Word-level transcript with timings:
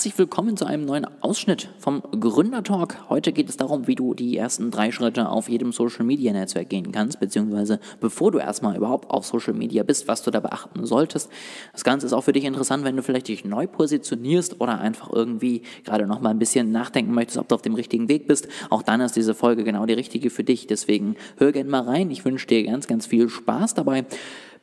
Herzlich 0.00 0.16
willkommen 0.16 0.56
zu 0.56 0.64
einem 0.64 0.86
neuen 0.86 1.06
Ausschnitt 1.20 1.68
vom 1.78 2.00
Gründertalk. 2.00 3.10
Heute 3.10 3.32
geht 3.32 3.50
es 3.50 3.58
darum, 3.58 3.86
wie 3.86 3.96
du 3.96 4.14
die 4.14 4.34
ersten 4.34 4.70
drei 4.70 4.92
Schritte 4.92 5.28
auf 5.28 5.50
jedem 5.50 5.72
Social 5.72 6.06
Media 6.06 6.32
Netzwerk 6.32 6.70
gehen 6.70 6.90
kannst, 6.90 7.20
beziehungsweise 7.20 7.80
bevor 8.00 8.32
du 8.32 8.38
erstmal 8.38 8.78
überhaupt 8.78 9.10
auf 9.10 9.26
Social 9.26 9.52
Media 9.52 9.82
bist, 9.82 10.08
was 10.08 10.22
du 10.22 10.30
da 10.30 10.40
beachten 10.40 10.86
solltest. 10.86 11.28
Das 11.72 11.84
Ganze 11.84 12.06
ist 12.06 12.14
auch 12.14 12.24
für 12.24 12.32
dich 12.32 12.44
interessant, 12.44 12.82
wenn 12.84 12.96
du 12.96 13.02
vielleicht 13.02 13.28
dich 13.28 13.44
neu 13.44 13.66
positionierst 13.66 14.58
oder 14.58 14.80
einfach 14.80 15.12
irgendwie 15.12 15.64
gerade 15.84 16.06
noch 16.06 16.22
mal 16.22 16.30
ein 16.30 16.38
bisschen 16.38 16.72
nachdenken 16.72 17.12
möchtest, 17.12 17.36
ob 17.36 17.48
du 17.48 17.56
auf 17.56 17.60
dem 17.60 17.74
richtigen 17.74 18.08
Weg 18.08 18.26
bist. 18.26 18.48
Auch 18.70 18.82
dann 18.82 19.02
ist 19.02 19.16
diese 19.16 19.34
Folge 19.34 19.64
genau 19.64 19.84
die 19.84 19.92
richtige 19.92 20.30
für 20.30 20.44
dich. 20.44 20.66
Deswegen 20.66 21.16
hör 21.36 21.52
gerne 21.52 21.68
mal 21.68 21.82
rein. 21.82 22.10
Ich 22.10 22.24
wünsche 22.24 22.46
dir 22.46 22.64
ganz, 22.64 22.86
ganz 22.86 23.04
viel 23.04 23.28
Spaß 23.28 23.74
dabei. 23.74 24.06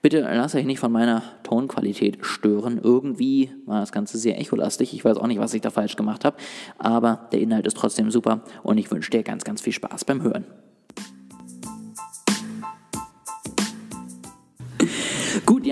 Bitte 0.01 0.21
lasst 0.21 0.55
euch 0.55 0.65
nicht 0.65 0.79
von 0.79 0.91
meiner 0.91 1.23
Tonqualität 1.43 2.19
stören. 2.21 2.79
Irgendwie 2.81 3.51
war 3.65 3.79
das 3.79 3.91
Ganze 3.91 4.17
sehr 4.17 4.39
echolastig. 4.39 4.93
Ich 4.93 5.03
weiß 5.03 5.17
auch 5.17 5.27
nicht, 5.27 5.39
was 5.39 5.53
ich 5.53 5.61
da 5.61 5.71
falsch 5.71 5.95
gemacht 5.95 6.23
habe. 6.23 6.37
Aber 6.77 7.27
der 7.31 7.41
Inhalt 7.41 7.65
ist 7.65 7.77
trotzdem 7.77 8.11
super 8.11 8.41
und 8.63 8.77
ich 8.77 8.91
wünsche 8.91 9.09
dir 9.09 9.23
ganz, 9.23 9.43
ganz 9.43 9.61
viel 9.61 9.73
Spaß 9.73 10.05
beim 10.05 10.21
Hören. 10.21 10.45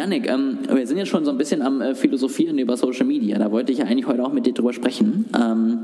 Yannick, 0.05 0.29
ähm, 0.29 0.59
wir 0.71 0.85
sind 0.85 0.97
jetzt 0.97 1.07
schon 1.07 1.25
so 1.25 1.31
ein 1.31 1.37
bisschen 1.37 1.63
am 1.63 1.81
äh, 1.81 1.95
Philosophieren 1.95 2.59
über 2.59 2.77
Social 2.77 3.05
Media. 3.05 3.39
Da 3.39 3.51
wollte 3.51 3.71
ich 3.71 3.79
ja 3.79 3.85
eigentlich 3.85 4.05
heute 4.05 4.23
auch 4.23 4.31
mit 4.31 4.45
dir 4.45 4.53
drüber 4.53 4.71
sprechen. 4.71 5.25
Ähm, 5.35 5.79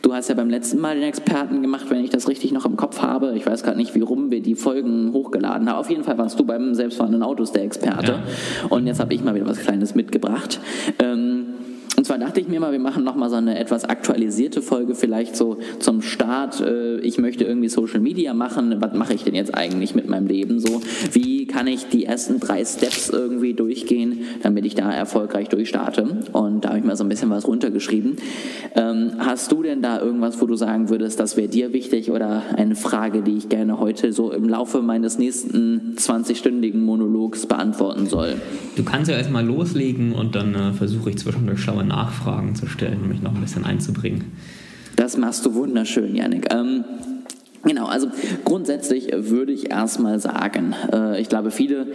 du 0.00 0.14
hast 0.14 0.28
ja 0.28 0.36
beim 0.36 0.48
letzten 0.48 0.78
Mal 0.80 0.94
den 0.94 1.02
Experten 1.02 1.60
gemacht, 1.60 1.86
wenn 1.88 2.04
ich 2.04 2.10
das 2.10 2.28
richtig 2.28 2.52
noch 2.52 2.64
im 2.66 2.76
Kopf 2.76 3.02
habe. 3.02 3.32
Ich 3.36 3.44
weiß 3.46 3.64
gerade 3.64 3.76
nicht, 3.76 3.96
wie 3.96 4.00
rum 4.00 4.30
wir 4.30 4.42
die 4.42 4.54
Folgen 4.54 5.12
hochgeladen 5.12 5.68
haben. 5.68 5.78
Auf 5.78 5.90
jeden 5.90 6.04
Fall 6.04 6.18
warst 6.18 6.38
du 6.38 6.44
beim 6.44 6.74
selbstfahrenden 6.74 7.24
Autos 7.24 7.50
der 7.50 7.64
Experte. 7.64 8.12
Ja. 8.12 8.68
Und 8.68 8.86
jetzt 8.86 9.00
habe 9.00 9.12
ich 9.12 9.24
mal 9.24 9.34
wieder 9.34 9.48
was 9.48 9.58
Kleines 9.58 9.96
mitgebracht. 9.96 10.60
Ähm, 11.00 11.27
dachte 12.18 12.40
ich 12.40 12.48
mir 12.48 12.60
mal, 12.60 12.72
wir 12.72 12.78
machen 12.78 13.04
nochmal 13.04 13.30
so 13.30 13.36
eine 13.36 13.58
etwas 13.58 13.84
aktualisierte 13.84 14.62
Folge, 14.62 14.94
vielleicht 14.94 15.36
so 15.36 15.58
zum 15.78 16.02
Start. 16.02 16.60
Äh, 16.60 16.98
ich 17.00 17.18
möchte 17.18 17.44
irgendwie 17.44 17.68
Social 17.68 18.00
Media 18.00 18.34
machen. 18.34 18.76
Was 18.80 18.94
mache 18.94 19.14
ich 19.14 19.24
denn 19.24 19.34
jetzt 19.34 19.54
eigentlich 19.54 19.94
mit 19.94 20.08
meinem 20.08 20.26
Leben 20.26 20.60
so? 20.60 20.80
Wie 21.12 21.46
kann 21.46 21.66
ich 21.66 21.88
die 21.88 22.04
ersten 22.04 22.40
drei 22.40 22.64
Steps 22.64 23.08
irgendwie 23.08 23.54
durchgehen, 23.54 24.20
damit 24.42 24.64
ich 24.64 24.74
da 24.74 24.90
erfolgreich 24.90 25.48
durchstarte? 25.48 26.06
Und 26.32 26.64
da 26.64 26.70
habe 26.70 26.78
ich 26.78 26.84
mal 26.84 26.96
so 26.96 27.04
ein 27.04 27.08
bisschen 27.08 27.30
was 27.30 27.46
runtergeschrieben. 27.46 28.16
Ähm, 28.74 29.12
hast 29.18 29.50
du 29.52 29.62
denn 29.62 29.82
da 29.82 30.00
irgendwas, 30.00 30.40
wo 30.40 30.46
du 30.46 30.54
sagen 30.54 30.88
würdest, 30.90 31.18
das 31.20 31.36
wäre 31.36 31.48
dir 31.48 31.72
wichtig 31.72 32.10
oder 32.10 32.42
eine 32.56 32.74
Frage, 32.74 33.22
die 33.22 33.36
ich 33.36 33.48
gerne 33.48 33.78
heute 33.80 34.12
so 34.12 34.32
im 34.32 34.48
Laufe 34.48 34.82
meines 34.82 35.18
nächsten 35.18 35.94
20-stündigen 35.96 36.80
Monologs 36.80 37.46
beantworten 37.46 38.06
soll? 38.06 38.36
Du 38.76 38.84
kannst 38.84 39.10
ja 39.10 39.16
erstmal 39.16 39.44
loslegen 39.44 40.12
und 40.12 40.34
dann 40.34 40.54
äh, 40.54 40.72
versuche 40.72 41.10
ich 41.10 41.18
zwischendurch 41.18 41.60
schlaue 41.60 41.84
Nachfragen 42.08 42.54
zu 42.54 42.66
stellen, 42.66 43.06
mich 43.06 43.20
noch 43.20 43.34
ein 43.34 43.40
bisschen 43.40 43.64
einzubringen. 43.64 44.32
Das 44.96 45.16
machst 45.18 45.44
du 45.44 45.54
wunderschön, 45.54 46.16
Janik. 46.16 46.52
Ähm, 46.52 46.84
Genau, 47.64 47.86
also 47.86 48.08
grundsätzlich 48.44 49.10
würde 49.12 49.52
ich 49.52 49.70
erstmal 49.70 50.20
sagen, 50.20 50.74
äh, 50.92 51.20
ich 51.20 51.28
glaube, 51.28 51.50
viele 51.50 51.88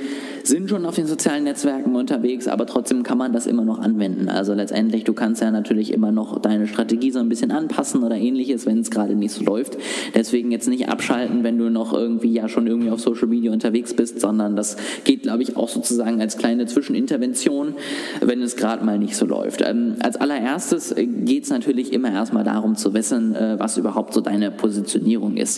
sind 0.43 0.69
schon 0.69 0.85
auf 0.85 0.95
den 0.95 1.07
sozialen 1.07 1.45
Netzwerken 1.45 1.95
unterwegs, 1.95 2.49
aber 2.49 2.65
trotzdem 2.65 3.03
kann 3.03 3.17
man 3.17 3.31
das 3.31 3.47
immer 3.47 3.63
noch 3.63 3.79
anwenden. 3.79 4.27
Also 4.27 4.53
letztendlich, 4.53 5.05
du 5.05 5.13
kannst 5.13 5.41
ja 5.41 5.51
natürlich 5.51 5.93
immer 5.93 6.11
noch 6.11 6.39
deine 6.39 6.67
Strategie 6.67 7.11
so 7.11 7.19
ein 7.19 7.29
bisschen 7.29 7.51
anpassen 7.51 8.03
oder 8.03 8.17
ähnliches, 8.17 8.65
wenn 8.65 8.79
es 8.79 8.91
gerade 8.91 9.15
nicht 9.15 9.31
so 9.31 9.43
läuft. 9.43 9.77
Deswegen 10.13 10.51
jetzt 10.51 10.67
nicht 10.67 10.89
abschalten, 10.89 11.43
wenn 11.43 11.57
du 11.57 11.69
noch 11.69 11.93
irgendwie 11.93 12.33
ja 12.33 12.49
schon 12.49 12.67
irgendwie 12.67 12.89
auf 12.89 12.99
Social 12.99 13.27
Media 13.27 13.51
unterwegs 13.51 13.93
bist, 13.93 14.19
sondern 14.19 14.57
das 14.57 14.75
geht, 15.05 15.23
glaube 15.23 15.43
ich, 15.43 15.55
auch 15.55 15.69
sozusagen 15.69 16.19
als 16.19 16.37
kleine 16.37 16.65
Zwischenintervention, 16.65 17.75
wenn 18.19 18.41
es 18.41 18.57
gerade 18.57 18.83
mal 18.83 18.99
nicht 18.99 19.15
so 19.15 19.25
läuft. 19.25 19.61
Ähm, 19.65 19.95
als 20.01 20.17
allererstes 20.17 20.93
geht 20.95 21.45
es 21.45 21.49
natürlich 21.49 21.93
immer 21.93 22.11
erstmal 22.11 22.43
darum 22.43 22.75
zu 22.75 22.93
wissen, 22.93 23.33
äh, 23.33 23.55
was 23.59 23.77
überhaupt 23.77 24.13
so 24.13 24.19
deine 24.19 24.51
Positionierung 24.51 25.37
ist. 25.37 25.52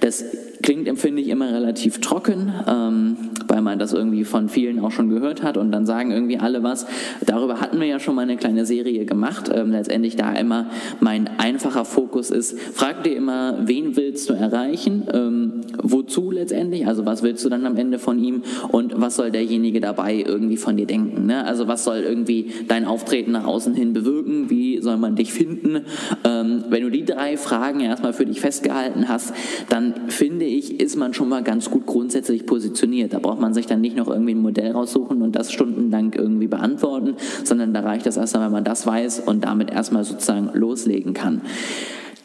Das 0.00 0.24
klingt, 0.62 0.88
empfinde 0.88 1.22
ich, 1.22 1.28
immer 1.28 1.52
relativ 1.52 2.00
trocken, 2.00 2.52
ähm, 2.66 3.16
weil 3.54 3.62
man 3.62 3.78
das 3.78 3.92
irgendwie 3.92 4.24
von 4.24 4.48
vielen 4.48 4.80
auch 4.80 4.90
schon 4.90 5.10
gehört 5.10 5.44
hat 5.44 5.56
und 5.56 5.70
dann 5.70 5.86
sagen 5.86 6.10
irgendwie 6.10 6.38
alle 6.38 6.64
was. 6.64 6.86
Darüber 7.24 7.60
hatten 7.60 7.78
wir 7.78 7.86
ja 7.86 8.00
schon 8.00 8.16
mal 8.16 8.22
eine 8.22 8.36
kleine 8.36 8.66
Serie 8.66 9.04
gemacht. 9.04 9.48
Ähm, 9.54 9.70
letztendlich 9.70 10.16
da 10.16 10.32
immer 10.32 10.66
mein 10.98 11.30
einfacher 11.38 11.84
Fokus 11.84 12.30
ist, 12.30 12.58
frag 12.58 13.04
dir 13.04 13.14
immer, 13.14 13.58
wen 13.60 13.96
willst 13.96 14.28
du 14.28 14.34
erreichen, 14.34 15.04
ähm, 15.12 15.60
wozu 15.80 16.32
letztendlich, 16.32 16.88
also 16.88 17.06
was 17.06 17.22
willst 17.22 17.44
du 17.44 17.48
dann 17.48 17.64
am 17.64 17.76
Ende 17.76 18.00
von 18.00 18.18
ihm 18.18 18.42
und 18.72 19.00
was 19.00 19.14
soll 19.14 19.30
derjenige 19.30 19.80
dabei 19.80 20.24
irgendwie 20.26 20.56
von 20.56 20.76
dir 20.76 20.86
denken. 20.86 21.26
Ne? 21.26 21.44
Also 21.44 21.68
was 21.68 21.84
soll 21.84 21.98
irgendwie 21.98 22.50
dein 22.66 22.84
Auftreten 22.84 23.30
nach 23.30 23.46
außen 23.46 23.72
hin 23.72 23.92
bewirken, 23.92 24.50
wie 24.50 24.82
soll 24.82 24.96
man 24.96 25.14
dich 25.14 25.32
finden. 25.32 25.82
Ähm, 26.24 26.64
wenn 26.70 26.82
du 26.82 26.90
die 26.90 27.04
drei 27.04 27.36
Fragen 27.36 27.78
erstmal 27.78 28.14
für 28.14 28.26
dich 28.26 28.40
festgehalten 28.40 29.08
hast, 29.08 29.32
dann 29.68 29.94
finde 30.08 30.44
ich, 30.44 30.80
ist 30.80 30.96
man 30.96 31.14
schon 31.14 31.28
mal 31.28 31.44
ganz 31.44 31.70
gut 31.70 31.86
grundsätzlich 31.86 32.46
positioniert. 32.46 33.12
Da 33.12 33.20
braucht 33.20 33.43
man 33.43 33.43
sich 33.52 33.66
dann 33.66 33.80
nicht 33.80 33.96
noch 33.96 34.08
irgendwie 34.08 34.34
ein 34.34 34.40
Modell 34.40 34.70
raussuchen 34.72 35.20
und 35.20 35.36
das 35.36 35.52
stundenlang 35.52 36.12
irgendwie 36.14 36.46
beantworten, 36.46 37.16
sondern 37.42 37.74
da 37.74 37.80
reicht 37.80 38.06
das 38.06 38.16
erstmal, 38.16 38.46
wenn 38.46 38.52
man 38.52 38.64
das 38.64 38.86
weiß 38.86 39.20
und 39.20 39.44
damit 39.44 39.70
erstmal 39.70 40.04
sozusagen 40.04 40.48
loslegen 40.54 41.12
kann. 41.12 41.42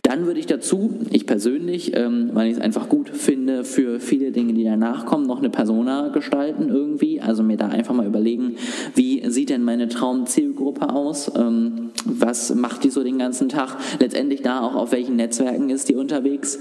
Dann 0.09 0.25
würde 0.25 0.39
ich 0.39 0.47
dazu, 0.47 0.95
ich 1.11 1.27
persönlich, 1.27 1.95
ähm, 1.95 2.31
weil 2.33 2.47
ich 2.47 2.57
es 2.57 2.59
einfach 2.59 2.89
gut 2.89 3.11
finde, 3.11 3.63
für 3.63 3.99
viele 3.99 4.31
Dinge, 4.31 4.53
die 4.53 4.63
danach 4.63 5.05
kommen, 5.05 5.27
noch 5.27 5.37
eine 5.37 5.51
Persona 5.51 6.07
gestalten 6.07 6.69
irgendwie. 6.69 7.21
Also 7.21 7.43
mir 7.43 7.57
da 7.57 7.67
einfach 7.67 7.93
mal 7.93 8.07
überlegen, 8.07 8.55
wie 8.95 9.21
sieht 9.29 9.51
denn 9.51 9.63
meine 9.63 9.87
Traumzielgruppe 9.87 10.89
aus? 10.89 11.31
Ähm, 11.37 11.91
was 12.05 12.55
macht 12.55 12.85
die 12.85 12.89
so 12.89 13.03
den 13.03 13.19
ganzen 13.19 13.49
Tag? 13.49 13.77
Letztendlich 13.99 14.41
da 14.41 14.61
auch 14.61 14.73
auf 14.73 14.91
welchen 14.93 15.15
Netzwerken 15.15 15.69
ist 15.69 15.89
die 15.89 15.95
unterwegs? 15.95 16.57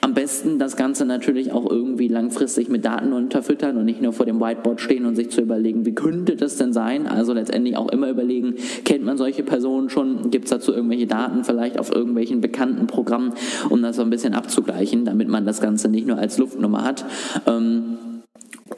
Am 0.00 0.14
besten 0.14 0.60
das 0.60 0.76
Ganze 0.76 1.06
natürlich 1.06 1.50
auch 1.50 1.68
irgendwie 1.68 2.06
langfristig 2.06 2.68
mit 2.68 2.84
Daten 2.84 3.12
unterfüttern 3.12 3.76
und 3.78 3.84
nicht 3.84 4.00
nur 4.00 4.12
vor 4.12 4.26
dem 4.26 4.40
Whiteboard 4.40 4.80
stehen 4.80 5.06
und 5.06 5.16
sich 5.16 5.30
zu 5.30 5.40
überlegen, 5.40 5.84
wie 5.86 5.94
könnte 5.96 6.36
das 6.36 6.56
denn 6.56 6.72
sein? 6.72 7.08
Also 7.08 7.32
letztendlich 7.32 7.76
auch 7.76 7.88
immer 7.88 8.08
überlegen, 8.08 8.54
kennt 8.84 9.04
man 9.04 9.16
solche 9.16 9.42
Personen 9.42 9.90
schon? 9.90 10.30
Gibt 10.30 10.44
es 10.44 10.50
dazu 10.50 10.72
irgendwelche 10.72 11.08
Daten 11.08 11.42
vielleicht 11.42 11.80
auf 11.80 11.92
irgendwelchen 11.92 12.40
bekannten 12.40 12.75
bekannten 12.76 12.86
Programm, 12.86 13.32
um 13.68 13.82
das 13.82 13.96
so 13.96 14.02
ein 14.02 14.10
bisschen 14.10 14.34
abzugleichen, 14.34 15.04
damit 15.04 15.28
man 15.28 15.46
das 15.46 15.60
Ganze 15.60 15.88
nicht 15.88 16.06
nur 16.06 16.18
als 16.18 16.38
Luftnummer 16.38 16.84
hat. 16.84 17.04
Ähm, 17.46 17.98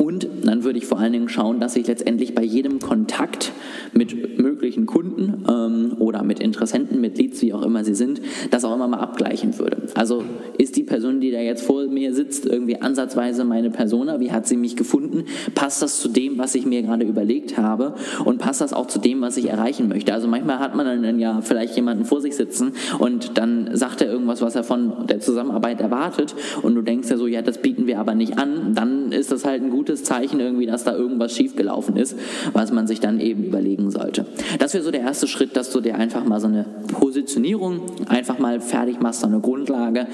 und 0.01 0.29
dann 0.45 0.65
würde 0.65 0.79
ich 0.79 0.87
vor 0.87 0.99
allen 0.99 1.13
Dingen 1.13 1.29
schauen, 1.29 1.59
dass 1.59 1.75
ich 1.75 1.87
letztendlich 1.87 2.35
bei 2.35 2.43
jedem 2.43 2.79
Kontakt 2.79 3.53
mit 3.93 4.39
möglichen 4.39 4.87
Kunden 4.87 5.45
ähm, 5.49 5.97
oder 5.99 6.23
mit 6.23 6.39
Interessenten, 6.41 7.01
mit 7.01 7.19
Leads, 7.19 7.43
wie 7.43 7.53
auch 7.53 7.63
immer 7.63 7.85
sie 7.85 7.95
sind, 7.95 8.21
das 8.51 8.65
auch 8.65 8.75
immer 8.75 8.87
mal 8.87 9.01
abgleichen 9.01 9.59
würde. 9.59 9.83
Also 9.95 10.25
ist 10.57 10.77
die 10.77 10.85
Person, 10.85 11.21
die 11.21 11.33
da 11.33 11.41
jetzt 11.41 11.65
vor 11.65 11.87
mir 11.89 12.15
sitzt, 12.15 12.47
irgendwie 12.47 12.81
ansatzweise 12.81 13.45
meine 13.45 13.71
Persona? 13.71 14.21
Wie 14.21 14.31
hat 14.31 14.47
sie 14.47 14.57
mich 14.57 14.77
gefunden? 14.77 15.25
Passt 15.55 15.83
das 15.83 16.01
zu 16.01 16.09
dem, 16.09 16.39
was 16.39 16.55
ich 16.55 16.65
mir 16.65 16.83
gerade 16.83 17.05
überlegt 17.05 17.59
habe? 17.59 17.95
Und 18.25 18.39
passt 18.39 18.61
das 18.61 18.73
auch 18.73 18.87
zu 18.87 19.01
dem, 19.01 19.21
was 19.21 19.37
ich 19.37 19.51
erreichen 19.51 19.89
möchte? 19.89 20.15
Also 20.15 20.29
manchmal 20.29 20.61
hat 20.61 20.77
man 20.77 21.03
dann 21.03 21.19
ja 21.19 21.41
vielleicht 21.43 21.75
jemanden 21.75 22.05
vor 22.05 22.21
sich 22.21 22.37
sitzen 22.37 22.73
und 22.99 23.37
dann 23.37 23.77
sagt 23.77 24.01
er 24.01 24.11
irgendwas, 24.11 24.43
was 24.43 24.55
er 24.55 24.63
von 24.63 25.07
der 25.09 25.19
Zusammenarbeit 25.19 25.81
erwartet 25.81 26.37
und 26.63 26.77
du 26.77 26.83
denkst 26.83 27.11
ja 27.11 27.17
so, 27.17 27.27
ja, 27.27 27.43
das 27.43 27.59
bieten 27.59 27.87
wir 27.87 27.99
aber 27.99 28.15
nicht 28.15 28.39
an. 28.39 28.75
Dann 28.75 29.13
ist 29.13 29.33
das 29.33 29.45
halt 29.45 29.63
ein 29.63 29.71
gutes 29.71 29.88
Zeichen 29.97 30.41
irgendwie, 30.41 30.67
dass 30.67 30.85
da 30.85 30.95
irgendwas 30.95 31.35
schiefgelaufen 31.35 31.97
ist, 31.97 32.17
was 32.53 32.73
man 32.73 32.87
sich 32.87 33.01
dann 33.01 33.21
eben 33.21 33.45
überlegen 33.45 33.91
sollte. 33.91 34.27
Das 34.59 34.75
wäre 34.75 34.85
so 34.85 34.91
der 34.91 35.01
erste 35.01 35.27
Schritt, 35.27 35.57
dass 35.57 35.71
du 35.71 35.81
dir 35.81 35.97
einfach 35.97 36.25
mal 36.25 36.41
so 36.41 36.47
eine 36.47 36.65
Positionierung 36.93 37.83
einfach 38.09 38.39
mal 38.39 38.61
fertig 38.61 39.01
machst, 39.01 39.21
so 39.21 39.27
eine 39.27 39.41
Grundlage. 39.41 40.07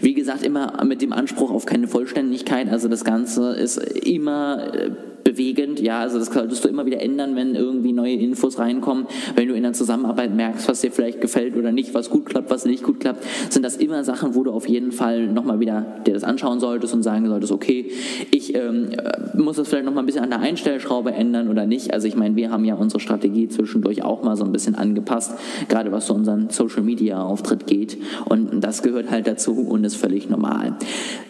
Wie 0.00 0.14
gesagt, 0.14 0.42
immer 0.42 0.84
mit 0.84 1.02
dem 1.02 1.12
Anspruch 1.12 1.50
auf 1.50 1.66
keine 1.66 1.88
Vollständigkeit. 1.88 2.70
Also 2.70 2.88
das 2.88 3.04
Ganze 3.04 3.54
ist 3.54 3.78
immer 3.78 4.74
äh, 4.74 4.90
bewegend. 5.26 5.80
Ja, 5.80 5.98
also 5.98 6.20
das 6.20 6.28
solltest 6.28 6.64
du 6.64 6.68
immer 6.68 6.86
wieder 6.86 7.02
ändern, 7.02 7.34
wenn 7.34 7.56
irgendwie 7.56 7.92
neue 7.92 8.14
Infos 8.14 8.60
reinkommen. 8.60 9.06
Wenn 9.34 9.48
du 9.48 9.54
in 9.54 9.64
der 9.64 9.72
Zusammenarbeit 9.72 10.32
merkst, 10.32 10.68
was 10.68 10.82
dir 10.82 10.92
vielleicht 10.92 11.20
gefällt 11.20 11.56
oder 11.56 11.72
nicht, 11.72 11.94
was 11.94 12.10
gut 12.10 12.26
klappt, 12.26 12.48
was 12.48 12.64
nicht 12.64 12.84
gut 12.84 13.00
klappt, 13.00 13.24
sind 13.50 13.64
das 13.64 13.76
immer 13.76 14.04
Sachen, 14.04 14.36
wo 14.36 14.44
du 14.44 14.52
auf 14.52 14.68
jeden 14.68 14.92
Fall 14.92 15.26
nochmal 15.26 15.58
wieder 15.58 15.84
dir 16.06 16.14
das 16.14 16.22
anschauen 16.22 16.60
solltest 16.60 16.94
und 16.94 17.02
sagen 17.02 17.26
solltest, 17.26 17.50
okay, 17.50 17.90
ich 18.30 18.54
ähm, 18.54 18.90
muss 19.34 19.56
das 19.56 19.66
vielleicht 19.66 19.84
nochmal 19.84 20.04
ein 20.04 20.06
bisschen 20.06 20.22
an 20.22 20.30
der 20.30 20.38
Einstellschraube 20.38 21.10
ändern 21.10 21.48
oder 21.48 21.66
nicht. 21.66 21.92
Also 21.92 22.06
ich 22.06 22.14
meine, 22.14 22.36
wir 22.36 22.52
haben 22.52 22.64
ja 22.64 22.76
unsere 22.76 23.00
Strategie 23.00 23.48
zwischendurch 23.48 24.04
auch 24.04 24.22
mal 24.22 24.36
so 24.36 24.44
ein 24.44 24.52
bisschen 24.52 24.76
angepasst, 24.76 25.32
gerade 25.68 25.90
was 25.90 26.06
so 26.06 26.14
unseren 26.14 26.50
Social 26.50 26.84
Media 26.84 27.20
Auftritt 27.20 27.66
geht. 27.66 27.98
Und 28.26 28.60
das 28.60 28.84
gehört 28.84 29.10
halt 29.10 29.26
dazu 29.26 29.66
und 29.68 29.82
ist 29.82 29.96
völlig 29.96 30.30
normal. 30.30 30.76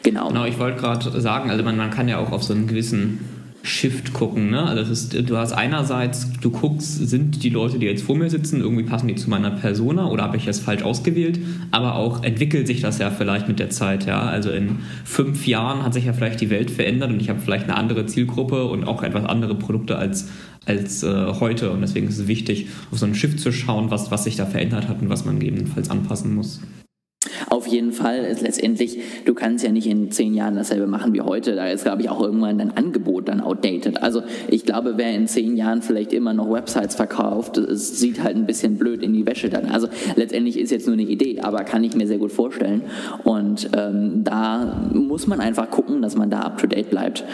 Genau. 0.02 0.28
Genau, 0.28 0.44
ich 0.44 0.58
wollte 0.58 0.80
gerade 0.80 1.18
sagen, 1.18 1.50
also 1.50 1.64
man, 1.64 1.78
man 1.78 1.90
kann 1.90 2.08
ja 2.08 2.18
auch 2.18 2.32
auf 2.32 2.42
so 2.42 2.52
einen 2.52 2.66
gewissen 2.66 3.35
Shift 3.66 4.12
gucken. 4.12 4.50
Ne? 4.50 4.62
Also 4.62 4.92
ist, 4.92 5.28
du 5.28 5.36
hast 5.36 5.52
einerseits, 5.52 6.30
du 6.40 6.50
guckst, 6.50 7.08
sind 7.08 7.42
die 7.42 7.50
Leute, 7.50 7.78
die 7.78 7.86
jetzt 7.86 8.02
vor 8.02 8.16
mir 8.16 8.30
sitzen, 8.30 8.60
irgendwie 8.60 8.84
passen 8.84 9.08
die 9.08 9.16
zu 9.16 9.28
meiner 9.28 9.50
Persona 9.50 10.06
oder 10.06 10.22
habe 10.22 10.36
ich 10.36 10.44
das 10.44 10.60
falsch 10.60 10.82
ausgewählt? 10.82 11.40
Aber 11.72 11.96
auch 11.96 12.22
entwickelt 12.22 12.66
sich 12.66 12.80
das 12.80 12.98
ja 12.98 13.10
vielleicht 13.10 13.48
mit 13.48 13.58
der 13.58 13.70
Zeit. 13.70 14.06
Ja? 14.06 14.22
Also 14.22 14.50
in 14.50 14.78
fünf 15.04 15.46
Jahren 15.46 15.82
hat 15.82 15.94
sich 15.94 16.06
ja 16.06 16.12
vielleicht 16.12 16.40
die 16.40 16.50
Welt 16.50 16.70
verändert 16.70 17.10
und 17.10 17.20
ich 17.20 17.28
habe 17.28 17.40
vielleicht 17.40 17.64
eine 17.64 17.76
andere 17.76 18.06
Zielgruppe 18.06 18.64
und 18.64 18.84
auch 18.84 19.02
etwas 19.02 19.24
andere 19.24 19.56
Produkte 19.56 19.96
als, 19.96 20.28
als 20.64 21.02
äh, 21.02 21.26
heute. 21.40 21.70
Und 21.72 21.80
deswegen 21.80 22.08
ist 22.08 22.18
es 22.18 22.28
wichtig, 22.28 22.68
auf 22.92 22.98
so 22.98 23.06
ein 23.06 23.14
Shift 23.14 23.40
zu 23.40 23.52
schauen, 23.52 23.90
was, 23.90 24.10
was 24.10 24.24
sich 24.24 24.36
da 24.36 24.46
verändert 24.46 24.88
hat 24.88 25.02
und 25.02 25.08
was 25.08 25.24
man 25.24 25.40
gegebenenfalls 25.40 25.90
anpassen 25.90 26.34
muss. 26.34 26.60
Auf 27.66 27.72
jeden 27.72 27.90
Fall 27.90 28.18
ist 28.18 28.42
letztendlich, 28.42 28.98
du 29.24 29.34
kannst 29.34 29.64
ja 29.64 29.72
nicht 29.72 29.88
in 29.88 30.12
zehn 30.12 30.34
Jahren 30.34 30.54
dasselbe 30.54 30.86
machen 30.86 31.12
wie 31.14 31.20
heute. 31.20 31.56
Da 31.56 31.66
ist, 31.66 31.82
glaube 31.82 32.00
ich, 32.00 32.08
auch 32.08 32.20
irgendwann 32.20 32.58
dein 32.58 32.76
Angebot 32.76 33.26
dann 33.26 33.40
outdated. 33.40 34.04
Also 34.04 34.22
ich 34.48 34.64
glaube, 34.64 34.94
wer 34.98 35.12
in 35.12 35.26
zehn 35.26 35.56
Jahren 35.56 35.82
vielleicht 35.82 36.12
immer 36.12 36.32
noch 36.32 36.48
Websites 36.48 36.94
verkauft, 36.94 37.60
sieht 37.70 38.22
halt 38.22 38.36
ein 38.36 38.46
bisschen 38.46 38.78
blöd 38.78 39.02
in 39.02 39.12
die 39.14 39.26
Wäsche 39.26 39.48
dann. 39.48 39.66
Also 39.66 39.88
letztendlich 40.14 40.60
ist 40.60 40.70
jetzt 40.70 40.86
nur 40.86 40.92
eine 40.92 41.02
Idee, 41.02 41.40
aber 41.40 41.64
kann 41.64 41.82
ich 41.82 41.96
mir 41.96 42.06
sehr 42.06 42.18
gut 42.18 42.30
vorstellen. 42.30 42.82
Und 43.24 43.68
ähm, 43.76 44.22
da 44.22 44.88
muss 44.92 45.26
man 45.26 45.40
einfach 45.40 45.68
gucken, 45.68 46.02
dass 46.02 46.14
man 46.14 46.30
da 46.30 46.42
up 46.42 46.58
to 46.58 46.68
date 46.68 46.88
bleibt. 46.88 47.24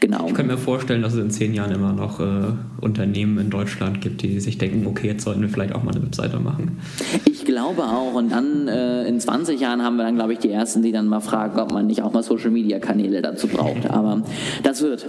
Genau. 0.00 0.26
Ich 0.28 0.34
kann 0.34 0.46
mir 0.46 0.58
vorstellen, 0.58 1.02
dass 1.02 1.14
es 1.14 1.18
in 1.18 1.30
zehn 1.30 1.54
Jahren 1.54 1.72
immer 1.72 1.92
noch 1.92 2.20
äh, 2.20 2.52
Unternehmen 2.80 3.38
in 3.38 3.50
Deutschland 3.50 4.00
gibt, 4.00 4.22
die 4.22 4.40
sich 4.40 4.58
denken, 4.58 4.86
okay, 4.86 5.08
jetzt 5.08 5.24
sollten 5.24 5.42
wir 5.42 5.48
vielleicht 5.48 5.74
auch 5.74 5.82
mal 5.82 5.94
eine 5.94 6.02
Webseite 6.02 6.38
machen. 6.40 6.78
Ich 7.24 7.44
glaube 7.46 7.84
auch. 7.84 8.14
Und 8.14 8.30
dann 8.30 8.68
äh, 8.68 9.06
in 9.06 9.18
20 9.18 9.60
Jahren 9.60 9.73
haben 9.82 9.96
wir 9.96 10.04
dann, 10.04 10.16
glaube 10.16 10.32
ich, 10.32 10.38
die 10.38 10.50
Ersten, 10.50 10.82
die 10.82 10.92
dann 10.92 11.06
mal 11.06 11.20
fragen, 11.20 11.58
ob 11.58 11.72
man 11.72 11.86
nicht 11.86 12.02
auch 12.02 12.12
mal 12.12 12.22
Social-Media-Kanäle 12.22 13.22
dazu 13.22 13.48
braucht. 13.48 13.90
Aber 13.90 14.22
das 14.62 14.82
wird. 14.82 15.06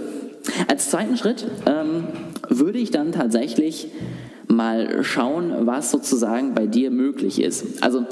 Als 0.68 0.90
zweiten 0.90 1.16
Schritt 1.16 1.44
ähm, 1.66 2.04
würde 2.48 2.78
ich 2.78 2.90
dann 2.90 3.12
tatsächlich 3.12 3.88
mal 4.48 5.02
schauen, 5.02 5.52
was 5.66 5.90
sozusagen 5.90 6.54
bei 6.54 6.66
dir 6.66 6.90
möglich 6.90 7.40
ist. 7.40 7.82
Also 7.82 8.06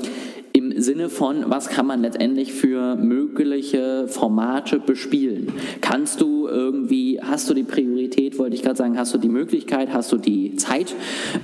im 0.57 0.81
Sinne 0.81 1.09
von, 1.09 1.47
was 1.49 1.69
kann 1.69 1.85
man 1.85 2.03
letztendlich 2.03 2.53
für 2.53 2.95
mögliche 2.95 4.07
Formate 4.07 4.79
bespielen? 4.79 5.53
Kannst 5.81 6.21
du 6.21 6.47
irgendwie, 6.47 7.19
hast 7.21 7.51
du 7.51 7.55
die 7.55 7.65
Priorität, 7.65 8.39
wollte 8.39 8.55
ich 8.55 8.63
gerade 8.63 8.77
sagen, 8.77 8.97
hast 8.97 9.13
du 9.13 9.19
die 9.19 9.29
Möglichkeit, 9.29 9.93
hast 9.93 10.13
du 10.13 10.17
die 10.17 10.55
Zeit, 10.55 10.95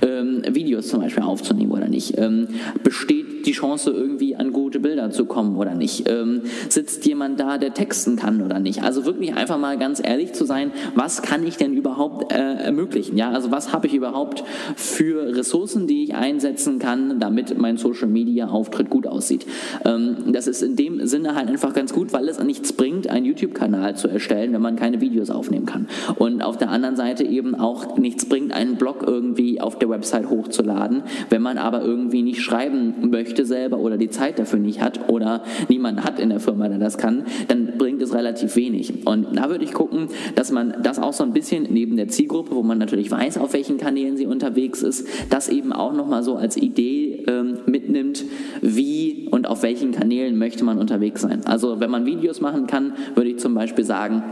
ähm, 0.01 0.43
Videos 0.49 0.87
zum 0.87 1.01
Beispiel 1.01 1.23
aufzunehmen 1.23 1.73
oder 1.73 1.89
nicht? 1.89 2.17
Ähm, 2.17 2.47
besteht 2.85 3.45
die 3.45 3.51
Chance, 3.51 3.91
irgendwie 3.91 4.37
an 4.37 4.53
gute 4.71 4.79
Bilder 4.79 5.11
zu 5.11 5.25
kommen 5.25 5.57
oder 5.57 5.75
nicht? 5.75 6.07
Ähm, 6.07 6.43
sitzt 6.69 7.05
jemand 7.05 7.37
da, 7.41 7.57
der 7.57 7.73
texten 7.73 8.15
kann 8.15 8.41
oder 8.41 8.59
nicht? 8.59 8.83
Also 8.83 9.05
wirklich 9.05 9.35
einfach 9.35 9.57
mal 9.57 9.77
ganz 9.77 10.01
ehrlich 10.01 10.31
zu 10.31 10.45
sein, 10.45 10.71
was 10.95 11.21
kann 11.21 11.45
ich 11.45 11.57
denn 11.57 11.73
überhaupt 11.73 12.31
äh, 12.31 12.37
ermöglichen? 12.37 13.17
Ja, 13.17 13.31
also 13.31 13.51
was 13.51 13.73
habe 13.73 13.87
ich 13.87 13.93
überhaupt 13.93 14.45
für 14.77 15.35
Ressourcen, 15.35 15.87
die 15.87 16.05
ich 16.05 16.15
einsetzen 16.15 16.79
kann, 16.79 17.19
damit 17.19 17.57
mein 17.57 17.75
Social 17.75 18.07
Media 18.07 18.47
Auftritt 18.47 18.89
gut 18.89 19.07
aussieht? 19.07 19.45
Ähm, 19.83 20.31
das 20.31 20.47
ist 20.47 20.63
in 20.63 20.77
dem 20.77 21.05
Sinne 21.05 21.35
halt 21.35 21.49
einfach 21.49 21.73
ganz 21.73 21.91
gut, 21.91 22.13
weil 22.13 22.29
es 22.29 22.41
nichts 22.41 22.71
bringt, 22.71 23.09
einen 23.09 23.25
YouTube-Kanal 23.25 23.97
zu 23.97 24.07
erstellen, 24.07 24.53
wenn 24.53 24.61
man 24.61 24.77
keine 24.77 25.01
Videos 25.01 25.29
aufnehmen 25.31 25.65
kann. 25.65 25.89
Und 26.15 26.41
auf 26.41 26.55
der 26.55 26.69
anderen 26.69 26.95
Seite 26.95 27.25
eben 27.25 27.55
auch 27.55 27.97
nichts 27.97 28.23
bringt, 28.23 28.53
einen 28.53 28.77
Blog 28.77 29.03
irgendwie 29.05 29.59
auf 29.59 29.77
der 29.77 29.89
Website 29.89 30.29
hochzuladen, 30.29 31.03
wenn 31.29 31.41
man 31.41 31.57
aber 31.57 31.81
irgendwie 31.81 32.21
nicht 32.21 32.39
schreiben 32.41 33.09
möchte 33.09 33.45
selber 33.45 33.81
oder 33.81 33.97
die 33.97 34.09
Zeit 34.09 34.39
dafür 34.39 34.60
nicht 34.61 34.81
hat 34.81 35.09
oder 35.09 35.43
niemand 35.69 36.03
hat 36.03 36.19
in 36.19 36.29
der 36.29 36.39
Firma, 36.39 36.67
der 36.69 36.79
das 36.79 36.97
kann, 36.97 37.25
dann 37.47 37.77
bringt 37.77 38.01
es 38.01 38.13
relativ 38.13 38.55
wenig. 38.55 39.05
Und 39.05 39.35
da 39.35 39.49
würde 39.49 39.63
ich 39.63 39.73
gucken, 39.73 40.07
dass 40.35 40.51
man 40.51 40.75
das 40.83 40.99
auch 40.99 41.13
so 41.13 41.23
ein 41.23 41.33
bisschen 41.33 41.67
neben 41.69 41.97
der 41.97 42.07
Zielgruppe, 42.07 42.55
wo 42.55 42.63
man 42.63 42.77
natürlich 42.77 43.11
weiß, 43.11 43.37
auf 43.37 43.53
welchen 43.53 43.77
Kanälen 43.77 44.17
sie 44.17 44.25
unterwegs 44.25 44.81
ist, 44.81 45.07
das 45.29 45.49
eben 45.49 45.73
auch 45.73 45.93
nochmal 45.93 46.23
so 46.23 46.35
als 46.35 46.57
Idee 46.57 47.23
ähm, 47.27 47.59
mitnimmt, 47.65 48.23
wie 48.61 49.27
und 49.31 49.47
auf 49.47 49.63
welchen 49.63 49.91
Kanälen 49.91 50.37
möchte 50.37 50.63
man 50.63 50.77
unterwegs 50.77 51.21
sein. 51.21 51.41
Also 51.45 51.79
wenn 51.79 51.91
man 51.91 52.05
Videos 52.05 52.41
machen 52.41 52.67
kann, 52.67 52.93
würde 53.15 53.29
ich 53.29 53.39
zum 53.39 53.53
Beispiel 53.53 53.85
sagen, 53.85 54.23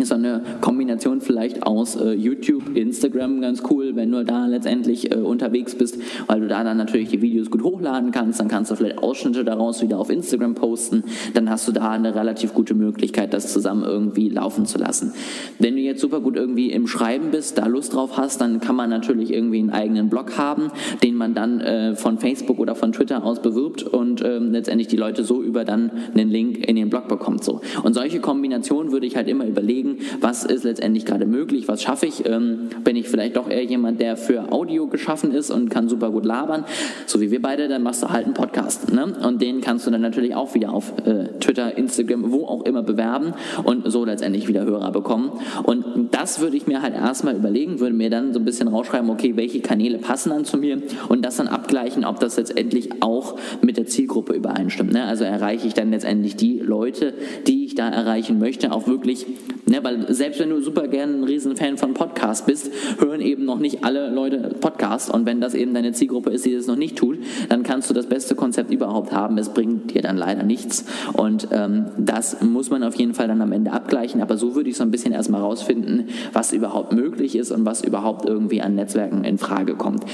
ist 0.00 0.08
so 0.08 0.14
eine 0.14 0.42
Kombination 0.60 1.20
vielleicht 1.20 1.62
aus 1.64 1.96
äh, 1.96 2.12
YouTube, 2.12 2.76
Instagram 2.76 3.40
ganz 3.40 3.62
cool, 3.70 3.94
wenn 3.94 4.10
du 4.10 4.24
da 4.24 4.46
letztendlich 4.46 5.12
äh, 5.12 5.16
unterwegs 5.16 5.74
bist, 5.74 5.98
weil 6.26 6.40
du 6.40 6.48
da 6.48 6.64
dann 6.64 6.76
natürlich 6.76 7.08
die 7.10 7.22
Videos 7.22 7.50
gut 7.50 7.62
hochladen 7.62 8.10
kannst, 8.10 8.40
dann 8.40 8.48
kannst 8.48 8.70
du 8.70 8.76
vielleicht 8.76 8.98
Ausschnitte 8.98 9.44
daraus 9.44 9.82
wieder 9.82 9.98
auf 9.98 10.10
Instagram 10.10 10.54
posten, 10.54 11.04
dann 11.34 11.48
hast 11.48 11.68
du 11.68 11.72
da 11.72 11.90
eine 11.90 12.14
relativ 12.14 12.54
gute 12.54 12.74
Möglichkeit, 12.74 13.32
das 13.32 13.52
zusammen 13.52 13.84
irgendwie 13.84 14.28
laufen 14.28 14.66
zu 14.66 14.78
lassen. 14.78 15.12
Wenn 15.58 15.76
du 15.76 15.80
jetzt 15.80 16.00
super 16.00 16.20
gut 16.20 16.36
irgendwie 16.36 16.72
im 16.72 16.86
Schreiben 16.86 17.30
bist, 17.30 17.58
da 17.58 17.66
Lust 17.66 17.94
drauf 17.94 18.16
hast, 18.16 18.40
dann 18.40 18.60
kann 18.60 18.76
man 18.76 18.90
natürlich 18.90 19.32
irgendwie 19.32 19.60
einen 19.60 19.70
eigenen 19.70 20.08
Blog 20.08 20.36
haben, 20.38 20.70
den 21.02 21.14
man 21.14 21.34
dann 21.34 21.60
äh, 21.60 21.94
von 21.94 22.18
Facebook 22.18 22.58
oder 22.58 22.74
von 22.74 22.92
Twitter 22.92 23.24
aus 23.24 23.40
bewirbt 23.42 23.82
und 23.82 24.24
ähm, 24.24 24.50
letztendlich 24.52 24.88
die 24.88 24.96
Leute 24.96 25.24
so 25.24 25.42
über 25.42 25.64
dann 25.64 25.90
einen 26.14 26.30
Link 26.30 26.66
in 26.66 26.76
den 26.76 26.90
Blog 26.90 27.08
bekommt. 27.08 27.44
So. 27.44 27.60
Und 27.82 27.94
solche 27.94 28.20
Kombinationen 28.20 28.92
würde 28.92 29.06
ich 29.06 29.16
halt 29.16 29.28
immer 29.28 29.46
überlegen, 29.46 29.83
überlegen, 29.84 29.98
was 30.20 30.44
ist 30.44 30.64
letztendlich 30.64 31.04
gerade 31.04 31.26
möglich, 31.26 31.68
was 31.68 31.82
schaffe 31.82 32.06
ich. 32.06 32.26
Ähm, 32.26 32.70
bin 32.82 32.96
ich 32.96 33.08
vielleicht 33.08 33.36
doch 33.36 33.48
eher 33.48 33.64
jemand, 33.64 34.00
der 34.00 34.16
für 34.16 34.52
Audio 34.52 34.86
geschaffen 34.86 35.32
ist 35.32 35.50
und 35.50 35.70
kann 35.70 35.88
super 35.88 36.10
gut 36.10 36.24
labern, 36.24 36.64
so 37.06 37.20
wie 37.20 37.30
wir 37.30 37.42
beide, 37.42 37.68
dann 37.68 37.82
machst 37.82 38.02
du 38.02 38.08
halt 38.08 38.24
einen 38.24 38.34
Podcast. 38.34 38.92
Ne? 38.92 39.14
Und 39.22 39.42
den 39.42 39.60
kannst 39.60 39.86
du 39.86 39.90
dann 39.90 40.00
natürlich 40.00 40.34
auch 40.34 40.54
wieder 40.54 40.72
auf 40.72 40.92
äh, 41.06 41.28
Twitter, 41.40 41.76
Instagram, 41.76 42.32
wo 42.32 42.46
auch 42.46 42.64
immer 42.64 42.82
bewerben 42.82 43.34
und 43.64 43.90
so 43.90 44.04
letztendlich 44.04 44.48
wieder 44.48 44.64
Hörer 44.64 44.92
bekommen. 44.92 45.32
Und 45.64 45.84
das 46.12 46.40
würde 46.40 46.56
ich 46.56 46.66
mir 46.66 46.82
halt 46.82 46.94
erstmal 46.94 47.36
überlegen, 47.36 47.80
würde 47.80 47.94
mir 47.94 48.10
dann 48.10 48.32
so 48.32 48.38
ein 48.38 48.44
bisschen 48.44 48.68
rausschreiben, 48.68 49.10
okay, 49.10 49.36
welche 49.36 49.60
Kanäle 49.60 49.98
passen 49.98 50.30
dann 50.30 50.44
zu 50.44 50.56
mir 50.56 50.82
und 51.08 51.24
das 51.24 51.36
dann 51.36 51.48
abgleichen, 51.48 52.04
ob 52.04 52.20
das 52.20 52.36
letztendlich 52.36 53.02
auch 53.02 53.36
mit 53.62 53.76
der 53.76 53.86
Zielgruppe 53.86 54.34
übereinstimmt. 54.34 54.92
Ne? 54.92 55.04
Also 55.04 55.24
erreiche 55.24 55.66
ich 55.66 55.74
dann 55.74 55.90
letztendlich 55.90 56.36
die 56.36 56.58
Leute, 56.58 57.14
die 57.46 57.64
ich 57.64 57.74
da 57.74 57.88
erreichen 57.88 58.38
möchte, 58.38 58.72
auch 58.72 58.86
wirklich 58.86 59.26
Ne, 59.74 59.82
weil 59.82 60.12
selbst 60.14 60.38
wenn 60.38 60.50
du 60.50 60.60
super 60.60 60.86
gerne 60.86 61.14
ein 61.14 61.24
Riesenfan 61.24 61.76
von 61.78 61.94
Podcasts 61.94 62.46
bist, 62.46 62.70
hören 63.00 63.20
eben 63.20 63.44
noch 63.44 63.58
nicht 63.58 63.82
alle 63.82 64.08
Leute 64.08 64.54
Podcasts. 64.60 65.10
Und 65.10 65.26
wenn 65.26 65.40
das 65.40 65.54
eben 65.54 65.74
deine 65.74 65.90
Zielgruppe 65.92 66.30
ist, 66.30 66.44
die 66.44 66.54
das 66.54 66.68
noch 66.68 66.76
nicht 66.76 66.96
tut, 66.96 67.18
dann 67.48 67.64
kannst 67.64 67.90
du 67.90 67.94
das 67.94 68.06
beste 68.06 68.36
Konzept 68.36 68.72
überhaupt 68.72 69.10
haben. 69.12 69.36
Es 69.36 69.48
bringt 69.48 69.92
dir 69.92 70.02
dann 70.02 70.16
leider 70.16 70.44
nichts. 70.44 70.84
Und 71.14 71.48
ähm, 71.50 71.86
das 71.98 72.40
muss 72.40 72.70
man 72.70 72.84
auf 72.84 72.94
jeden 72.94 73.14
Fall 73.14 73.26
dann 73.26 73.42
am 73.42 73.50
Ende 73.50 73.72
abgleichen. 73.72 74.22
Aber 74.22 74.36
so 74.36 74.54
würde 74.54 74.70
ich 74.70 74.76
so 74.76 74.84
ein 74.84 74.92
bisschen 74.92 75.12
erstmal 75.12 75.40
rausfinden, 75.40 76.08
was 76.32 76.52
überhaupt 76.52 76.92
möglich 76.92 77.34
ist 77.34 77.50
und 77.50 77.66
was 77.66 77.82
überhaupt 77.82 78.28
irgendwie 78.28 78.62
an 78.62 78.76
Netzwerken 78.76 79.24
in 79.24 79.38
Frage 79.38 79.74
kommt. 79.74 80.04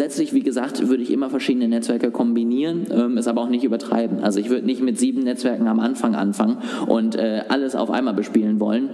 Grundsätzlich, 0.00 0.32
wie 0.32 0.40
gesagt, 0.40 0.88
würde 0.88 1.02
ich 1.02 1.10
immer 1.10 1.28
verschiedene 1.28 1.68
Netzwerke 1.68 2.10
kombinieren, 2.10 2.86
ähm, 2.90 3.18
es 3.18 3.28
aber 3.28 3.42
auch 3.42 3.50
nicht 3.50 3.64
übertreiben. 3.64 4.20
Also 4.20 4.40
ich 4.40 4.48
würde 4.48 4.64
nicht 4.64 4.80
mit 4.80 4.98
sieben 4.98 5.24
Netzwerken 5.24 5.68
am 5.68 5.78
Anfang 5.78 6.14
anfangen 6.14 6.56
und 6.86 7.16
äh, 7.16 7.42
alles 7.50 7.76
auf 7.76 7.90
einmal 7.90 8.14
bespielen 8.14 8.60
wollen. 8.60 8.88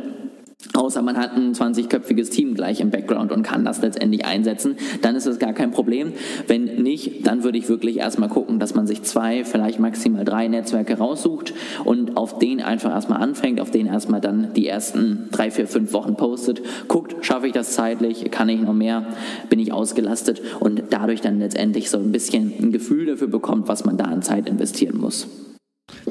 Außer 0.74 1.02
man 1.02 1.16
hat 1.16 1.36
ein 1.36 1.54
20-köpfiges 1.54 2.30
Team 2.30 2.54
gleich 2.54 2.80
im 2.80 2.90
Background 2.90 3.32
und 3.32 3.42
kann 3.42 3.64
das 3.64 3.82
letztendlich 3.82 4.24
einsetzen, 4.24 4.76
dann 5.02 5.16
ist 5.16 5.26
es 5.26 5.38
gar 5.38 5.52
kein 5.52 5.70
Problem. 5.70 6.12
Wenn 6.46 6.82
nicht, 6.82 7.26
dann 7.26 7.44
würde 7.44 7.58
ich 7.58 7.68
wirklich 7.68 7.98
erstmal 7.98 8.28
gucken, 8.28 8.58
dass 8.58 8.74
man 8.74 8.86
sich 8.86 9.02
zwei, 9.02 9.44
vielleicht 9.44 9.78
maximal 9.78 10.24
drei 10.24 10.48
Netzwerke 10.48 10.98
raussucht 10.98 11.54
und 11.84 12.16
auf 12.16 12.38
den 12.38 12.60
einfach 12.60 12.90
erstmal 12.90 13.22
anfängt, 13.22 13.60
auf 13.60 13.70
den 13.70 13.86
erstmal 13.86 14.20
dann 14.20 14.52
die 14.54 14.66
ersten 14.66 15.28
drei, 15.30 15.50
vier, 15.50 15.66
fünf 15.66 15.92
Wochen 15.92 16.16
postet, 16.16 16.62
guckt, 16.88 17.24
schaffe 17.24 17.46
ich 17.46 17.52
das 17.52 17.72
zeitlich, 17.72 18.30
kann 18.30 18.48
ich 18.48 18.60
noch 18.60 18.74
mehr, 18.74 19.06
bin 19.48 19.58
ich 19.58 19.72
ausgelastet 19.72 20.42
und 20.60 20.82
dadurch 20.90 21.20
dann 21.20 21.38
letztendlich 21.38 21.90
so 21.90 21.98
ein 21.98 22.12
bisschen 22.12 22.52
ein 22.60 22.72
Gefühl 22.72 23.06
dafür 23.06 23.28
bekommt, 23.28 23.68
was 23.68 23.84
man 23.84 23.96
da 23.96 24.04
an 24.04 24.22
Zeit 24.22 24.48
investieren 24.48 24.98
muss. 24.98 25.26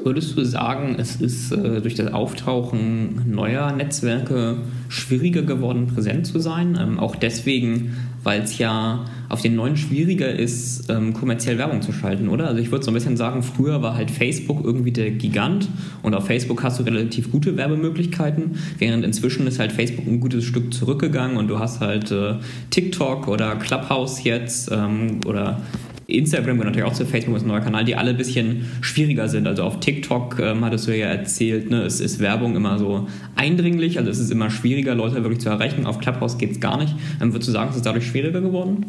Würdest 0.06 0.38
du 0.38 0.46
sagen, 0.46 0.98
es 1.00 1.16
ist 1.16 1.52
äh, 1.52 1.82
durch 1.82 1.96
das 1.96 2.14
Auftauchen 2.14 3.24
neuer 3.28 3.72
Netzwerke 3.72 4.58
schwieriger 4.88 5.42
geworden, 5.42 5.88
präsent 5.88 6.28
zu 6.28 6.38
sein? 6.38 6.78
Ähm, 6.80 7.00
auch 7.00 7.16
deswegen, 7.16 7.96
weil 8.22 8.42
es 8.42 8.60
ja 8.60 9.06
auf 9.30 9.42
den 9.42 9.56
neuen 9.56 9.78
schwieriger 9.78 10.30
ist, 10.32 10.92
ähm, 10.92 11.14
kommerziell 11.14 11.58
Werbung 11.58 11.82
zu 11.82 11.92
schalten, 11.92 12.30
oder? 12.30 12.46
Also 12.50 12.62
ich 12.62 12.72
würde 12.72 12.86
so 12.86 12.92
ein 12.92 12.94
bisschen 12.94 13.18
sagen, 13.18 13.42
früher 13.42 13.82
war 13.82 13.96
halt 13.96 14.12
Facebook 14.12 14.64
irgendwie 14.64 14.92
der 14.92 15.10
Gigant 15.10 15.68
und 16.04 16.14
auf 16.14 16.28
Facebook 16.28 16.62
hast 16.62 16.80
du 16.80 16.84
relativ 16.84 17.32
gute 17.32 17.58
Werbemöglichkeiten, 17.58 18.60
während 18.78 19.04
inzwischen 19.04 19.48
ist 19.48 19.58
halt 19.58 19.72
Facebook 19.72 20.06
ein 20.06 20.20
gutes 20.20 20.44
Stück 20.44 20.72
zurückgegangen 20.72 21.36
und 21.36 21.48
du 21.48 21.58
hast 21.58 21.80
halt 21.82 22.12
äh, 22.12 22.36
TikTok 22.70 23.28
oder 23.28 23.56
Clubhouse 23.56 24.24
jetzt 24.24 24.70
ähm, 24.72 25.22
oder 25.26 25.62
Instagram 26.08 26.58
gehört 26.58 26.76
natürlich 26.76 26.88
auch 26.88 26.94
zu 26.96 27.06
Facebook, 27.06 27.36
ist 27.36 27.44
ein 27.44 27.48
neuer 27.48 27.62
Kanal, 27.62 27.84
die 27.84 27.96
alle 27.96 28.12
ein 28.12 28.18
bisschen 28.18 28.66
schwieriger 28.82 29.28
sind. 29.28 29.48
Also 29.48 29.64
auf 29.64 29.80
TikTok 29.80 30.40
ähm, 30.40 30.64
hattest 30.64 30.88
du 30.88 30.96
ja 30.96 31.08
erzählt, 31.08 31.70
ne, 31.70 31.84
es 31.84 32.00
ist 32.00 32.20
Werbung 32.20 32.56
immer 32.56 32.78
so 32.78 33.08
eindringlich, 33.36 33.98
also 33.98 34.12
es 34.12 34.20
ist 34.20 34.32
immer 34.32 34.50
schwieriger, 34.50 34.94
Leute 34.94 35.16
wirklich 35.24 35.40
zu 35.40 35.50
erreichen. 35.50 35.86
Auf 35.86 36.00
Clubhouse 36.00 36.38
geht 36.38 36.52
es 36.52 36.60
gar 36.60 36.78
nicht. 36.78 36.96
Ähm, 37.22 37.34
würdest 37.34 37.48
du 37.48 37.54
sagen, 37.54 37.70
es 37.72 37.78
ist 37.78 37.86
dadurch 37.86 38.06
schwieriger 38.06 38.42
geworden? 38.42 38.86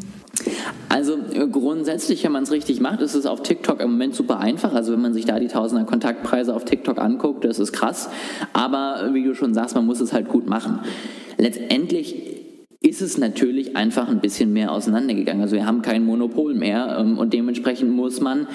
Also 0.89 1.17
äh, 1.33 1.47
grundsätzlich, 1.47 2.23
wenn 2.23 2.31
man 2.31 2.43
es 2.43 2.51
richtig 2.51 2.79
macht, 2.79 3.01
ist 3.01 3.15
es 3.15 3.25
auf 3.25 3.41
TikTok 3.41 3.81
im 3.81 3.91
Moment 3.91 4.15
super 4.15 4.39
einfach. 4.39 4.73
Also 4.73 4.93
wenn 4.93 5.01
man 5.01 5.13
sich 5.13 5.25
da 5.25 5.39
die 5.39 5.47
Tausender 5.47 5.85
Kontaktpreise 5.85 6.55
auf 6.55 6.65
TikTok 6.65 6.99
anguckt, 6.99 7.43
das 7.43 7.59
ist 7.59 7.73
krass. 7.73 8.09
Aber 8.53 9.09
wie 9.13 9.23
du 9.23 9.33
schon 9.33 9.53
sagst, 9.53 9.75
man 9.75 9.85
muss 9.85 9.99
es 9.99 10.13
halt 10.13 10.27
gut 10.27 10.47
machen. 10.47 10.79
Letztendlich 11.37 12.15
ist 12.79 13.01
es 13.01 13.17
natürlich 13.17 13.75
einfach 13.75 14.07
ein 14.07 14.21
bisschen 14.21 14.53
mehr 14.53 14.71
auseinandergegangen. 14.71 15.41
Also 15.41 15.55
wir 15.55 15.65
haben 15.65 15.81
kein 15.81 16.05
Monopol 16.05 16.53
mehr 16.53 16.97
ähm, 16.99 17.17
und 17.17 17.33
dementsprechend 17.33 17.91
muss 17.91 18.21
man 18.21 18.47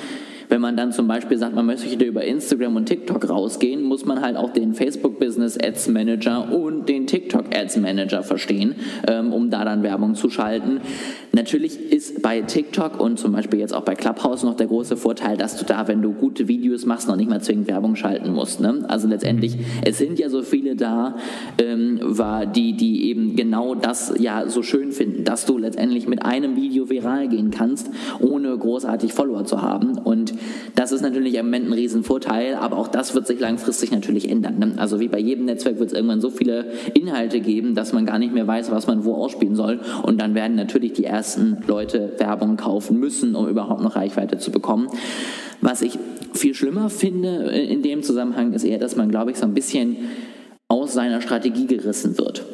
wenn 0.48 0.60
man 0.60 0.76
dann 0.76 0.92
zum 0.92 1.08
Beispiel 1.08 1.38
sagt, 1.38 1.54
man 1.54 1.66
möchte 1.66 2.04
über 2.04 2.24
Instagram 2.24 2.76
und 2.76 2.86
TikTok 2.86 3.28
rausgehen, 3.28 3.82
muss 3.82 4.04
man 4.04 4.20
halt 4.20 4.36
auch 4.36 4.50
den 4.50 4.74
Facebook 4.74 5.18
Business 5.18 5.58
Ads 5.58 5.88
Manager 5.88 6.52
und 6.52 6.88
den 6.88 7.06
TikTok 7.06 7.54
Ads 7.54 7.76
Manager 7.78 8.22
verstehen, 8.22 8.74
ähm, 9.08 9.32
um 9.32 9.50
da 9.50 9.64
dann 9.64 9.82
Werbung 9.82 10.14
zu 10.14 10.30
schalten. 10.30 10.80
Natürlich 11.32 11.92
ist 11.92 12.22
bei 12.22 12.42
TikTok 12.42 13.00
und 13.00 13.18
zum 13.18 13.32
Beispiel 13.32 13.58
jetzt 13.58 13.74
auch 13.74 13.84
bei 13.84 13.94
Clubhouse 13.94 14.42
noch 14.42 14.54
der 14.54 14.66
große 14.66 14.96
Vorteil, 14.96 15.36
dass 15.36 15.56
du 15.56 15.64
da, 15.64 15.88
wenn 15.88 16.02
du 16.02 16.12
gute 16.12 16.48
Videos 16.48 16.86
machst, 16.86 17.08
noch 17.08 17.16
nicht 17.16 17.30
mal 17.30 17.40
zwingend 17.40 17.68
Werbung 17.68 17.96
schalten 17.96 18.32
musst. 18.32 18.60
Ne? 18.60 18.84
Also 18.88 19.08
letztendlich, 19.08 19.56
es 19.84 19.98
sind 19.98 20.18
ja 20.18 20.28
so 20.28 20.42
viele 20.42 20.76
da, 20.76 21.16
ähm, 21.58 21.98
war 22.02 22.46
die, 22.46 22.74
die 22.74 23.08
eben 23.08 23.36
genau 23.36 23.74
das 23.74 24.14
ja 24.18 24.48
so 24.48 24.62
schön 24.62 24.92
finden, 24.92 25.24
dass 25.24 25.46
du 25.46 25.58
letztendlich 25.58 26.06
mit 26.06 26.24
einem 26.24 26.56
Video 26.56 26.90
viral 26.90 27.28
gehen 27.28 27.50
kannst, 27.50 27.90
ohne 28.20 28.56
großartig 28.56 29.12
Follower 29.12 29.44
zu 29.44 29.62
haben. 29.62 29.98
Und 29.98 30.34
das 30.74 30.92
ist 30.92 31.02
natürlich 31.02 31.34
im 31.34 31.46
Moment 31.46 31.68
ein 31.68 31.72
Riesenvorteil, 31.72 32.54
aber 32.54 32.78
auch 32.78 32.88
das 32.88 33.14
wird 33.14 33.26
sich 33.26 33.40
langfristig 33.40 33.90
natürlich 33.90 34.30
ändern. 34.30 34.58
Ne? 34.58 34.74
Also 34.76 35.00
wie 35.00 35.08
bei 35.08 35.18
jedem 35.18 35.44
Netzwerk 35.44 35.78
wird 35.78 35.90
es 35.90 35.94
irgendwann 35.94 36.20
so 36.20 36.30
viele 36.30 36.72
Inhalte 36.94 37.40
geben, 37.40 37.74
dass 37.74 37.92
man 37.92 38.06
gar 38.06 38.18
nicht 38.18 38.32
mehr 38.32 38.46
weiß, 38.46 38.70
was 38.70 38.86
man 38.86 39.04
wo 39.04 39.14
ausspielen 39.14 39.54
soll. 39.54 39.80
Und 40.02 40.20
dann 40.20 40.34
werden 40.34 40.56
natürlich 40.56 40.92
die 40.94 41.04
ersten 41.04 41.58
Leute 41.66 42.12
Werbung 42.18 42.56
kaufen 42.56 42.98
müssen, 42.98 43.34
um 43.34 43.48
überhaupt 43.48 43.82
noch 43.82 43.96
Reichweite 43.96 44.38
zu 44.38 44.50
bekommen. 44.50 44.88
Was 45.60 45.82
ich 45.82 45.98
viel 46.32 46.54
schlimmer 46.54 46.90
finde 46.90 47.50
in 47.50 47.82
dem 47.82 48.02
Zusammenhang 48.02 48.52
ist 48.52 48.64
eher, 48.64 48.78
dass 48.78 48.96
man, 48.96 49.10
glaube 49.10 49.30
ich, 49.30 49.38
so 49.38 49.44
ein 49.44 49.54
bisschen 49.54 49.96
aus 50.68 50.94
seiner 50.94 51.20
Strategie 51.20 51.66
gerissen 51.66 52.16
wird. 52.16 52.44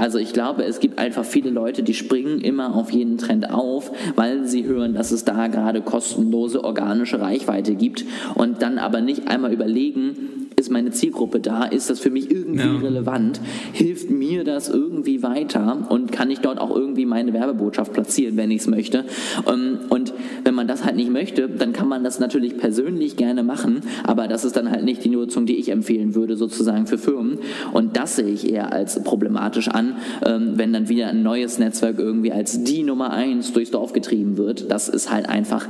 Also 0.00 0.18
ich 0.18 0.32
glaube, 0.32 0.64
es 0.64 0.78
gibt 0.78 1.00
einfach 1.00 1.24
viele 1.24 1.50
Leute, 1.50 1.82
die 1.82 1.92
springen 1.92 2.40
immer 2.40 2.76
auf 2.76 2.92
jeden 2.92 3.18
Trend 3.18 3.50
auf, 3.50 3.90
weil 4.14 4.46
sie 4.46 4.64
hören, 4.64 4.94
dass 4.94 5.10
es 5.10 5.24
da 5.24 5.48
gerade 5.48 5.82
kostenlose 5.82 6.62
organische 6.62 7.20
Reichweite 7.20 7.74
gibt 7.74 8.04
und 8.36 8.62
dann 8.62 8.78
aber 8.78 9.00
nicht 9.00 9.26
einmal 9.26 9.52
überlegen, 9.52 10.38
ist 10.58 10.70
meine 10.70 10.90
Zielgruppe 10.90 11.40
da? 11.40 11.64
Ist 11.64 11.88
das 11.88 12.00
für 12.00 12.10
mich 12.10 12.30
irgendwie 12.30 12.66
ja. 12.66 12.76
relevant? 12.78 13.40
Hilft 13.72 14.10
mir 14.10 14.44
das 14.44 14.68
irgendwie 14.68 15.22
weiter? 15.22 15.86
Und 15.88 16.12
kann 16.12 16.30
ich 16.30 16.40
dort 16.40 16.58
auch 16.58 16.74
irgendwie 16.74 17.06
meine 17.06 17.32
Werbebotschaft 17.32 17.92
platzieren, 17.92 18.36
wenn 18.36 18.50
ich 18.50 18.62
es 18.62 18.66
möchte? 18.66 19.04
Ähm, 19.46 19.78
und 19.88 20.12
wenn 20.44 20.54
man 20.54 20.66
das 20.66 20.84
halt 20.84 20.96
nicht 20.96 21.10
möchte, 21.10 21.48
dann 21.48 21.72
kann 21.72 21.88
man 21.88 22.02
das 22.02 22.18
natürlich 22.18 22.58
persönlich 22.58 23.16
gerne 23.16 23.42
machen, 23.42 23.82
aber 24.04 24.28
das 24.28 24.44
ist 24.44 24.56
dann 24.56 24.70
halt 24.70 24.84
nicht 24.84 25.04
die 25.04 25.10
Nutzung, 25.10 25.46
die 25.46 25.56
ich 25.56 25.70
empfehlen 25.70 26.14
würde, 26.14 26.36
sozusagen 26.36 26.86
für 26.86 26.98
Firmen. 26.98 27.38
Und 27.72 27.96
das 27.96 28.16
sehe 28.16 28.28
ich 28.28 28.50
eher 28.50 28.72
als 28.72 29.02
problematisch 29.02 29.68
an, 29.68 29.87
ähm, 30.24 30.52
wenn 30.56 30.72
dann 30.72 30.88
wieder 30.88 31.08
ein 31.08 31.22
neues 31.22 31.58
Netzwerk 31.58 31.98
irgendwie 31.98 32.32
als 32.32 32.64
die 32.64 32.82
Nummer 32.82 33.12
eins 33.12 33.52
durchs 33.52 33.70
Dorf 33.70 33.92
getrieben 33.92 34.36
wird. 34.36 34.70
Das 34.70 34.88
ist 34.88 35.12
halt 35.12 35.28
einfach 35.28 35.66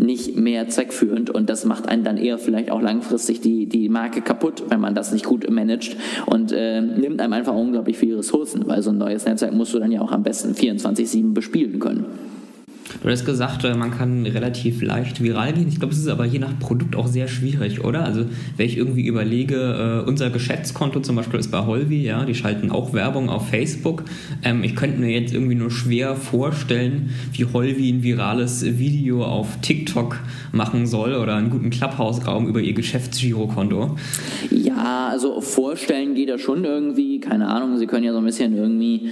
nicht 0.00 0.36
mehr 0.36 0.68
zweckführend 0.68 1.30
und 1.30 1.50
das 1.50 1.64
macht 1.64 1.88
einen 1.88 2.04
dann 2.04 2.16
eher 2.16 2.38
vielleicht 2.38 2.70
auch 2.70 2.80
langfristig 2.80 3.40
die, 3.40 3.66
die 3.66 3.88
Marke 3.88 4.22
kaputt, 4.22 4.64
wenn 4.68 4.80
man 4.80 4.94
das 4.94 5.12
nicht 5.12 5.26
gut 5.26 5.48
managt 5.50 5.96
und 6.26 6.52
äh, 6.52 6.80
nimmt 6.80 7.20
einem 7.20 7.34
einfach 7.34 7.54
unglaublich 7.54 7.98
viele 7.98 8.18
Ressourcen, 8.18 8.66
weil 8.66 8.82
so 8.82 8.90
ein 8.90 8.98
neues 8.98 9.26
Netzwerk 9.26 9.52
musst 9.52 9.74
du 9.74 9.78
dann 9.78 9.92
ja 9.92 10.00
auch 10.00 10.12
am 10.12 10.22
besten 10.22 10.52
24-7 10.52 11.34
bespielen 11.34 11.78
können. 11.80 12.06
Du 13.02 13.08
hast 13.08 13.24
gesagt, 13.24 13.64
äh, 13.64 13.74
man 13.74 13.90
kann 13.90 14.26
relativ 14.26 14.82
leicht 14.82 15.22
viral 15.22 15.52
gehen. 15.52 15.68
Ich 15.68 15.78
glaube, 15.78 15.94
es 15.94 16.00
ist 16.00 16.08
aber 16.08 16.24
je 16.24 16.38
nach 16.38 16.58
Produkt 16.58 16.96
auch 16.96 17.06
sehr 17.06 17.28
schwierig, 17.28 17.84
oder? 17.84 18.04
Also, 18.04 18.26
wenn 18.56 18.66
ich 18.66 18.76
irgendwie 18.76 19.06
überlege, 19.06 20.02
äh, 20.04 20.08
unser 20.08 20.30
Geschäftskonto 20.30 21.00
zum 21.00 21.16
Beispiel 21.16 21.40
ist 21.40 21.50
bei 21.50 21.64
Holvi, 21.64 22.02
ja, 22.02 22.24
die 22.24 22.34
schalten 22.34 22.70
auch 22.70 22.92
Werbung 22.92 23.30
auf 23.30 23.48
Facebook. 23.48 24.04
Ähm, 24.42 24.64
ich 24.64 24.76
könnte 24.76 25.00
mir 25.00 25.10
jetzt 25.10 25.32
irgendwie 25.32 25.54
nur 25.54 25.70
schwer 25.70 26.16
vorstellen, 26.16 27.10
wie 27.32 27.44
Holvi 27.44 27.90
ein 27.90 28.02
virales 28.02 28.78
Video 28.78 29.24
auf 29.24 29.60
TikTok 29.62 30.18
machen 30.52 30.86
soll 30.86 31.14
oder 31.14 31.36
einen 31.36 31.50
guten 31.50 31.70
Clubhouse-Raum 31.70 32.48
über 32.48 32.60
ihr 32.60 32.74
Geschäftsgirokonto. 32.74 33.96
Ja, 34.50 35.08
also 35.08 35.40
vorstellen 35.40 36.14
geht 36.14 36.28
das 36.28 36.40
schon 36.40 36.64
irgendwie. 36.64 37.20
Keine 37.20 37.48
Ahnung, 37.48 37.78
sie 37.78 37.86
können 37.86 38.04
ja 38.04 38.12
so 38.12 38.18
ein 38.18 38.24
bisschen 38.24 38.56
irgendwie 38.56 39.10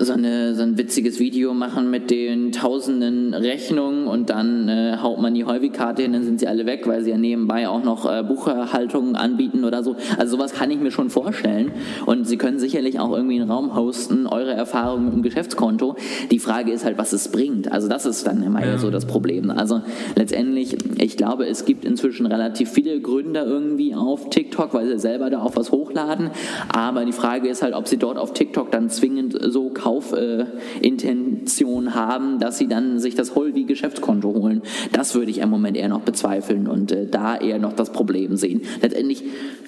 so, 0.00 0.12
eine, 0.12 0.54
so 0.54 0.62
ein 0.62 0.78
witziges 0.78 1.18
Video 1.18 1.54
machen 1.54 1.90
mit 1.90 2.10
den 2.10 2.52
tausenden 2.52 3.34
Rechnungen 3.34 4.06
und 4.06 4.30
dann 4.30 4.68
äh, 4.68 4.96
haut 5.02 5.20
man 5.20 5.34
die 5.34 5.44
Häufigkarte 5.44 6.02
hin, 6.02 6.12
dann 6.12 6.24
sind 6.24 6.40
sie 6.40 6.46
alle 6.46 6.66
weg, 6.66 6.86
weil 6.86 7.02
sie 7.02 7.10
ja 7.10 7.18
nebenbei 7.18 7.68
auch 7.68 7.82
noch 7.82 8.10
äh, 8.10 8.22
Buchhaltungen 8.22 9.16
anbieten 9.16 9.64
oder 9.64 9.82
so. 9.82 9.96
Also 10.16 10.36
sowas 10.36 10.52
kann 10.52 10.70
ich 10.70 10.78
mir 10.78 10.90
schon 10.90 11.10
vorstellen 11.10 11.72
und 12.06 12.26
sie 12.26 12.36
können 12.36 12.58
sicherlich 12.58 12.98
auch 13.00 13.12
irgendwie 13.12 13.40
einen 13.40 13.50
Raum 13.50 13.74
hosten, 13.74 14.26
eure 14.26 14.52
Erfahrungen 14.52 15.06
mit 15.06 15.14
dem 15.14 15.22
Geschäftskonto. 15.22 15.96
Die 16.30 16.38
Frage 16.38 16.72
ist 16.72 16.84
halt, 16.84 16.98
was 16.98 17.12
es 17.12 17.28
bringt. 17.28 17.72
Also 17.72 17.88
das 17.88 18.06
ist 18.06 18.26
dann 18.26 18.42
immer 18.42 18.64
ja. 18.64 18.78
so 18.78 18.90
das 18.90 19.06
Problem. 19.06 19.50
Also 19.50 19.82
letztendlich, 20.16 20.76
ich 20.98 21.16
glaube, 21.16 21.46
es 21.46 21.64
gibt 21.64 21.84
inzwischen 21.84 22.26
relativ 22.26 22.70
viele 22.70 23.00
Gründer 23.00 23.46
irgendwie 23.46 23.94
auf 23.94 24.30
TikTok, 24.30 24.74
weil 24.74 24.88
sie 24.88 24.98
selber 24.98 25.30
da 25.30 25.42
auch 25.42 25.56
was 25.56 25.72
hochladen. 25.72 26.30
Aber 26.72 27.04
die 27.04 27.12
Frage 27.12 27.48
ist 27.48 27.62
halt, 27.62 27.74
ob 27.74 27.88
sie 27.88 27.96
dort 27.96 28.18
auf 28.18 28.32
TikTok 28.32 28.70
dann 28.70 28.90
zwingend 28.90 29.38
so 29.40 29.57
Kaufintention 29.70 31.86
äh, 31.86 31.90
haben, 31.90 32.38
dass 32.38 32.58
sie 32.58 32.68
dann 32.68 32.98
sich 32.98 33.14
das 33.14 33.34
Holvi 33.34 33.64
Geschäftskonto 33.64 34.34
holen. 34.34 34.62
Das 34.92 35.14
würde 35.14 35.30
ich 35.30 35.38
im 35.38 35.50
Moment 35.50 35.76
eher 35.76 35.88
noch 35.88 36.02
bezweifeln 36.02 36.68
und 36.68 36.92
äh, 36.92 37.06
da 37.06 37.36
eher 37.36 37.58
noch 37.58 37.74
das 37.74 37.92
Problem 37.92 38.36
sehen. 38.36 38.62
Letztendlich 38.80 39.24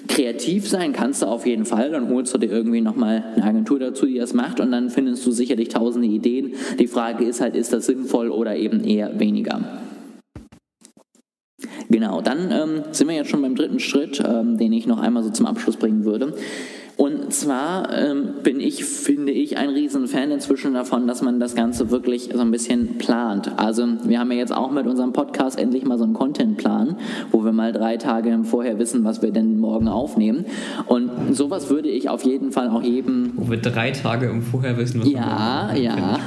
kreativ 0.07 0.67
sein 0.67 0.93
kannst 0.93 1.21
du 1.21 1.27
auf 1.27 1.45
jeden 1.45 1.65
Fall, 1.65 1.91
dann 1.91 2.09
holst 2.09 2.33
du 2.33 2.37
dir 2.37 2.49
irgendwie 2.49 2.81
nochmal 2.81 3.23
eine 3.35 3.43
Agentur 3.43 3.79
dazu, 3.79 4.05
die 4.05 4.17
das 4.17 4.33
macht 4.33 4.59
und 4.59 4.71
dann 4.71 4.89
findest 4.89 5.25
du 5.25 5.31
sicherlich 5.31 5.69
tausende 5.69 6.07
Ideen. 6.07 6.53
Die 6.79 6.87
Frage 6.87 7.25
ist 7.25 7.41
halt, 7.41 7.55
ist 7.55 7.73
das 7.73 7.85
sinnvoll 7.85 8.29
oder 8.29 8.55
eben 8.55 8.83
eher 8.83 9.19
weniger? 9.19 9.61
Genau, 11.89 12.21
dann 12.21 12.51
ähm, 12.51 12.83
sind 12.91 13.09
wir 13.09 13.15
jetzt 13.15 13.29
schon 13.29 13.41
beim 13.41 13.55
dritten 13.55 13.79
Schritt, 13.79 14.23
ähm, 14.25 14.57
den 14.57 14.71
ich 14.71 14.87
noch 14.87 14.99
einmal 14.99 15.23
so 15.23 15.29
zum 15.29 15.45
Abschluss 15.45 15.75
bringen 15.75 16.05
würde. 16.05 16.33
Und 17.01 17.33
zwar 17.33 17.91
ähm, 17.97 18.29
bin 18.43 18.59
ich, 18.59 18.85
finde 18.85 19.31
ich, 19.31 19.57
ein 19.57 19.69
Riesenfan 19.69 20.29
inzwischen 20.29 20.75
davon, 20.75 21.07
dass 21.07 21.23
man 21.23 21.39
das 21.39 21.55
Ganze 21.55 21.89
wirklich 21.89 22.29
so 22.31 22.41
ein 22.41 22.51
bisschen 22.51 22.99
plant. 22.99 23.53
Also 23.57 23.87
wir 24.03 24.19
haben 24.19 24.31
ja 24.31 24.37
jetzt 24.37 24.55
auch 24.55 24.69
mit 24.69 24.85
unserem 24.85 25.11
Podcast 25.11 25.57
endlich 25.57 25.83
mal 25.83 25.97
so 25.97 26.03
einen 26.03 26.13
Contentplan, 26.13 26.97
wo 27.31 27.43
wir 27.43 27.53
mal 27.53 27.71
drei 27.71 27.97
Tage 27.97 28.41
vorher 28.43 28.77
wissen, 28.77 29.03
was 29.03 29.23
wir 29.23 29.31
denn 29.31 29.59
morgen 29.59 29.87
aufnehmen. 29.87 30.45
Und 30.85 31.09
sowas 31.31 31.71
würde 31.71 31.89
ich 31.89 32.07
auf 32.07 32.23
jeden 32.23 32.51
Fall 32.51 32.69
auch 32.69 32.83
jedem... 32.83 33.31
Wo 33.35 33.49
wir 33.49 33.57
drei 33.57 33.89
Tage 33.89 34.27
im 34.27 34.43
Vorher 34.43 34.77
wissen, 34.77 35.01
was 35.01 35.09
ja, 35.09 35.13
wir 35.13 35.21
morgen 35.21 35.69
aufnehmen. 35.69 35.83
Ja, 35.83 36.05
ja. 36.05 36.19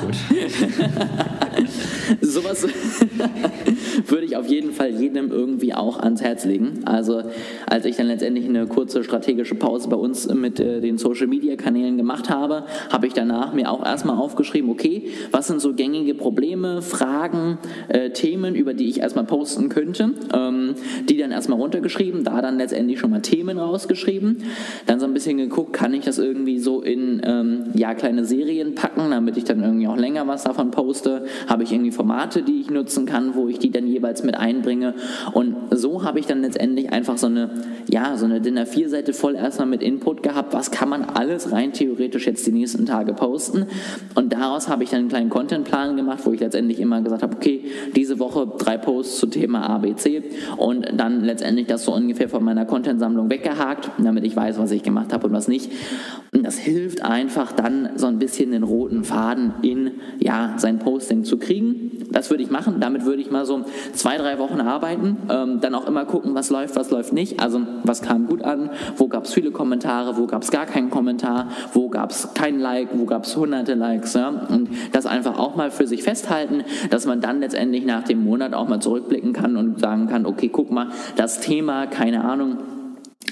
sowas 2.21 2.67
würde 4.09 4.27
ich 4.27 4.37
auf 4.37 4.49
jeden 4.49 4.73
Fall 4.73 4.91
jedem 4.91 5.31
irgendwie 5.31 5.75
auch 5.75 6.01
ans 6.01 6.23
Herz 6.23 6.45
legen. 6.45 6.81
Also 6.85 7.23
als 7.67 7.85
ich 7.85 7.97
dann 7.97 8.07
letztendlich 8.07 8.49
eine 8.49 8.67
kurze 8.67 9.05
strategische 9.05 9.55
Pause 9.55 9.89
bei 9.89 9.97
uns 9.97 10.27
mit 10.33 10.64
den 10.81 10.99
Social 10.99 11.27
Media 11.27 11.57
Kanälen 11.57 11.97
gemacht 11.97 12.31
habe, 12.31 12.65
habe 12.91 13.07
ich 13.07 13.13
danach 13.13 13.53
mir 13.53 13.71
auch 13.71 13.85
erstmal 13.85 14.17
aufgeschrieben, 14.17 14.71
okay, 14.71 15.11
was 15.31 15.47
sind 15.47 15.61
so 15.61 15.75
gängige 15.75 16.15
Probleme, 16.15 16.83
Fragen, 16.83 17.59
äh, 17.89 18.11
Themen, 18.11 18.55
über 18.55 18.75
die 18.75 18.89
ich 18.89 19.01
erstmal 19.01 19.25
posten 19.25 19.69
könnte, 19.69 20.11
ähm, 20.33 20.75
die 21.09 21.17
dann 21.17 21.31
erstmal 21.31 21.59
runtergeschrieben, 21.59 22.25
da 22.25 22.41
dann 22.41 22.59
letztendlich 22.59 22.99
schon 22.99 23.11
mal 23.11 23.21
Themen 23.21 23.59
rausgeschrieben, 23.59 24.39
dann 24.87 25.01
so 25.01 25.07
ein 25.07 25.15
bisschen 25.15 25.39
geguckt, 25.39 25.73
kann 25.73 25.95
ich 25.95 26.05
das 26.05 26.19
irgendwie 26.19 26.59
so 26.59 26.83
in 26.83 27.23
ähm, 27.25 27.65
ja 27.75 27.95
kleine 27.95 28.25
Serien 28.25 28.75
packen, 28.75 29.11
damit 29.11 29.37
ich 29.37 29.45
dann 29.45 29.63
irgendwie 29.63 29.89
auch 29.89 29.97
länger 29.97 30.27
was 30.27 30.45
davon 30.45 30.71
poste, 30.71 31.25
habe 31.47 31.63
ich 31.63 31.73
irgendwie 31.73 31.93
Formate, 31.93 32.43
die 32.43 32.61
ich 32.61 32.71
nutzen 32.71 33.07
kann, 33.07 33.35
wo 33.35 33.49
ich 33.49 33.59
die 33.59 33.71
dann 33.71 33.87
jeweils 33.87 34.23
mit 34.23 34.37
einbringe? 34.37 34.95
Und 35.33 35.57
so 35.71 36.05
habe 36.05 36.19
ich 36.19 36.27
dann 36.27 36.43
letztendlich 36.43 36.93
einfach 36.93 37.19
so 37.19 37.27
eine 37.27 37.51
ja 37.91 38.17
so 38.17 38.25
eine 38.25 38.41
DIN 38.41 38.59
A4 38.59 38.89
Seite 38.89 39.13
voll 39.13 39.37
erstmal 39.37 39.69
mit 39.69 39.83
Input 39.83 40.23
gehabt 40.23 40.44
was 40.53 40.71
kann 40.71 40.85
kann 40.85 41.01
man 41.01 41.05
alles 41.05 41.51
rein 41.51 41.73
theoretisch 41.73 42.27
jetzt 42.27 42.47
die 42.47 42.53
nächsten 42.53 42.85
Tage 42.85 43.15
posten. 43.15 43.65
Und 44.15 44.35
daraus 44.35 44.69
habe 44.69 44.85
ich 44.85 44.91
dann 44.91 44.99
einen 44.99 45.09
kleinen 45.09 45.31
Contentplan 45.31 45.97
gemacht, 45.97 46.19
wo 46.25 46.33
ich 46.33 46.41
letztendlich 46.41 46.79
immer 46.79 47.01
gesagt 47.01 47.23
habe, 47.23 47.35
okay, 47.35 47.65
diese 47.97 48.19
Woche 48.19 48.47
drei 48.59 48.77
Posts 48.77 49.17
zu 49.17 49.27
Thema 49.29 49.63
ABC 49.71 50.23
und 50.59 50.87
dann 50.95 51.25
letztendlich 51.25 51.69
das 51.69 51.87
so 51.87 51.95
ungefähr 51.95 52.29
von 52.29 52.45
meiner 52.45 52.67
Contentsammlung 52.67 53.31
weggehakt, 53.31 53.93
damit 53.97 54.27
ich 54.27 54.37
weiß, 54.37 54.59
was 54.59 54.73
ich 54.73 54.83
gemacht 54.83 55.15
habe 55.15 55.27
und 55.27 55.33
was 55.33 55.49
nicht. 55.49 55.73
Das 56.45 56.59
hilft 56.59 57.03
einfach 57.03 57.53
dann 57.53 57.91
so 57.97 58.07
ein 58.07 58.19
bisschen 58.19 58.53
den 58.53 58.63
roten 58.63 59.03
Faden 59.05 59.55
in 59.63 59.93
ja, 60.19 60.55
sein 60.59 60.79
Posting 60.79 61.25
zu 61.25 61.39
kriegen. 61.39 62.05
Das 62.11 62.31
würde 62.31 62.43
ich 62.43 62.51
machen. 62.51 62.77
Damit 62.81 63.05
würde 63.05 63.23
ich 63.23 63.31
mal 63.31 63.47
so 63.47 63.65
zwei, 63.95 64.19
drei 64.19 64.39
Wochen 64.39 64.61
arbeiten. 64.61 65.17
Ähm, 65.31 65.61
dann 65.61 65.75
auch 65.75 65.87
immer 65.87 66.05
gucken, 66.05 66.35
was 66.35 66.51
läuft, 66.51 66.77
was 66.77 66.91
läuft 66.91 67.13
nicht. 67.13 67.41
Also 67.41 67.63
was 67.83 68.03
kam 68.03 68.27
gut 68.27 68.43
an, 68.43 68.71
wo 68.97 69.09
gab 69.09 69.25
es 69.25 69.33
viele 69.33 69.51
Kommentare, 69.51 70.17
wo 70.17 70.27
gab 70.27 70.43
es 70.43 70.51
gar 70.51 70.67
keinen 70.67 70.91
Kommentar, 70.91 71.49
wo 71.73 71.89
gab 71.89 72.11
es 72.11 72.35
kein 72.35 72.61
Like, 72.61 72.91
wo 72.93 73.07
gab 73.07 73.25
es 73.25 73.37
hunderte 73.37 73.75
Likes. 73.75 74.15
Ja? 74.15 74.29
Und 74.29 74.69
das 74.93 75.07
einfach 75.07 75.39
auch 75.39 75.57
mal 75.57 75.71
für 75.71 75.87
sich 75.87 76.03
festhalten, 76.03 76.63
dass 76.91 77.07
man 77.07 77.21
dann 77.21 77.41
letztendlich 77.41 77.85
nach 77.85 78.05
dem 78.05 78.23
Monat 78.23 78.53
auch 78.53 78.69
mal 78.69 78.81
zurückblicken 78.81 79.33
kann 79.33 79.57
und 79.57 79.81
sagen 79.81 80.09
kann, 80.09 80.27
okay, 80.27 80.51
guck 80.53 80.71
mal, 80.71 80.89
das 81.17 81.41
Thema, 81.41 81.87
keine 81.87 82.25
Ahnung, 82.25 82.59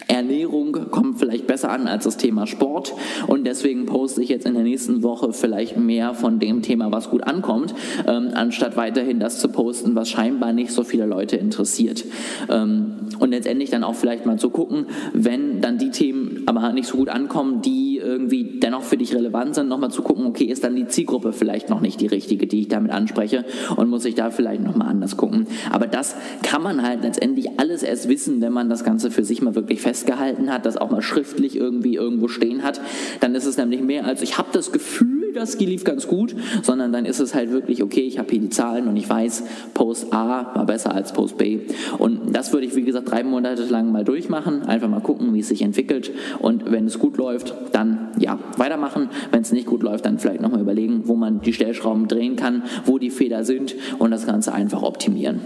Ernährung 0.09 0.91
kommt 0.91 1.19
vielleicht 1.19 1.47
besser 1.47 1.71
an 1.71 1.87
als 1.87 2.05
das 2.05 2.17
Thema 2.17 2.47
Sport 2.47 2.95
und 3.27 3.47
deswegen 3.47 3.87
poste 3.87 4.23
ich 4.23 4.29
jetzt 4.29 4.47
in 4.47 4.55
der 4.55 4.63
nächsten 4.63 5.03
Woche 5.03 5.33
vielleicht 5.33 5.77
mehr 5.77 6.15
von 6.15 6.39
dem 6.39 6.63
Thema, 6.63 6.93
was 6.93 7.11
gut 7.11 7.25
ankommt, 7.25 7.75
ähm, 8.07 8.31
anstatt 8.35 8.77
weiterhin 8.77 9.21
das 9.21 9.39
zu 9.39 9.49
posten, 9.49 9.95
was 9.95 10.11
scheinbar 10.11 10.53
nicht 10.53 10.73
so 10.73 10.85
viele 10.85 11.07
Leute 11.07 11.37
interessiert. 11.37 12.05
Ähm, 12.51 12.97
und 13.19 13.31
letztendlich 13.31 13.71
dann 13.71 13.85
auch 13.85 13.95
vielleicht 13.95 14.27
mal 14.27 14.39
zu 14.39 14.51
gucken, 14.51 14.87
wenn 15.13 15.61
dann 15.61 15.79
die 15.79 15.91
Themen 15.91 16.43
aber 16.47 16.73
nicht 16.73 16.89
so 16.89 16.97
gut 16.97 17.09
ankommen, 17.09 17.63
die 17.63 17.92
irgendwie 18.03 18.59
dennoch 18.61 18.83
für 18.83 18.97
dich 18.97 19.15
relevant 19.15 19.55
sind, 19.55 19.69
nochmal 19.69 19.91
zu 19.91 20.03
gucken, 20.03 20.27
okay, 20.27 20.45
ist 20.45 20.65
dann 20.65 20.77
die 20.77 20.87
Zielgruppe 20.87 21.33
vielleicht 21.33 21.71
noch 21.71 21.81
nicht 21.81 22.01
die 22.01 22.07
richtige, 22.07 22.47
die 22.47 22.61
ich 22.61 22.69
damit 22.69 22.91
anspreche 22.91 23.45
und 23.77 23.89
muss 23.89 24.05
ich 24.05 24.15
da 24.15 24.31
vielleicht 24.31 24.63
nochmal 24.63 24.89
anders 24.89 25.17
gucken. 25.17 25.47
Aber 25.71 25.87
das 25.87 26.17
kann 26.43 26.63
man 26.63 26.83
halt 26.83 27.03
letztendlich 27.03 27.59
alles 27.59 27.83
erst 27.83 28.09
wissen, 28.09 28.41
wenn 28.41 28.53
man 28.53 28.69
das 28.69 28.85
Ganze 28.85 29.11
für 29.11 29.25
sich 29.25 29.43
mal 29.43 29.55
wirklich 29.55 29.81
festgehalten 29.81 30.53
hat, 30.53 30.67
das 30.67 30.77
auch 30.77 30.91
mal 30.91 31.03
schriftlich 31.03 31.57
irgendwie 31.57 31.95
irgendwo 31.95 32.29
stehen 32.29 32.63
hat. 32.63 32.81
Dann 33.21 33.35
ist 33.35 33.47
es 33.47 33.57
nämlich 33.57 33.83
mehr 33.83 34.05
als, 34.05 34.23
ich 34.23 34.39
habe 34.39 34.49
das 34.53 34.73
Gefühl, 34.73 35.12
das 35.33 35.59
lief 35.59 35.85
ganz 35.85 36.09
gut, 36.09 36.35
sondern 36.63 36.93
dann 36.93 37.05
ist 37.05 37.21
es 37.21 37.35
halt 37.35 37.51
wirklich, 37.51 37.83
okay, 37.83 38.01
ich 38.01 38.19
habe 38.19 38.31
hier 38.31 38.41
die 38.41 38.51
Zahlen 38.51 38.89
und 38.89 38.97
ich 38.97 39.09
weiß, 39.09 39.45
Post 39.75 40.13
A 40.13 40.55
war 40.55 40.67
besser 40.67 40.95
als 40.95 41.13
Post 41.13 41.39
B. 41.39 41.61
Und 41.99 42.35
das 42.35 42.53
würde 42.53 42.67
ich, 42.67 42.77
wie 42.77 42.83
gesagt, 42.83 43.11
drei 43.11 43.23
Monate 43.23 43.65
lang 43.65 43.93
mal 43.93 44.05
durchmachen, 44.05 44.63
einfach 44.63 44.89
mal 44.89 45.01
gucken, 45.01 45.35
wie 45.35 45.41
es 45.41 45.49
sich 45.49 45.63
entwickelt. 45.63 46.11
Und 46.41 46.71
wenn 46.71 46.87
es 46.87 46.99
gut 46.99 47.17
läuft, 47.17 47.55
dann 47.73 48.09
ja, 48.19 48.39
weitermachen. 48.57 49.09
Wenn 49.31 49.43
es 49.43 49.53
nicht 49.53 49.67
gut 49.67 49.83
läuft, 49.83 50.07
dann 50.07 50.19
vielleicht 50.19 50.41
nochmal 50.41 50.61
überlegen, 50.61 51.03
wo 51.07 51.15
man 51.15 51.41
die 51.41 51.53
Stellschrauben 51.53 52.09
drehen 52.09 52.37
kann, 52.37 52.63
wo 52.85 52.99
die 52.99 53.11
Fehler 53.11 53.45
sind 53.45 53.75
und 53.99 54.11
das 54.11 54.27
Ganze 54.27 54.53
einfach 54.53 54.83
optimieren. 54.83 55.41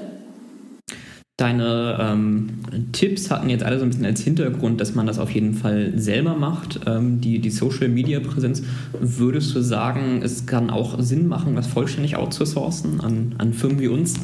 Deine 1.37 1.99
ähm, 2.01 2.49
Tipps 2.93 3.31
hatten 3.31 3.51
jetzt 3.51 3.63
alle 3.63 3.79
so 3.79 3.85
ein 3.85 3.91
bisschen 3.91 4.07
als 4.07 4.23
Hintergrund, 4.23 4.81
dass 4.81 4.95
man 4.95 5.07
das 5.07 5.19
auf 5.19 5.31
jeden 5.31 5.53
Fall 5.53 5.93
selber 5.95 6.35
macht, 6.35 6.81
ähm, 6.87 7.21
die, 7.21 7.41
die 7.41 7.51
Social 7.51 7.89
Media 7.89 8.21
Präsenz. 8.21 8.63
Würdest 8.99 9.55
du 9.55 9.61
sagen, 9.61 10.23
es 10.25 10.47
kann 10.47 10.71
auch 10.71 10.99
Sinn 10.99 11.29
machen, 11.29 11.55
das 11.55 11.67
vollständig 11.67 12.17
outzusourcen 12.17 13.03
an, 13.03 13.35
an 13.37 13.53
Firmen 13.53 13.81
wie 13.81 13.89
uns? 13.89 14.15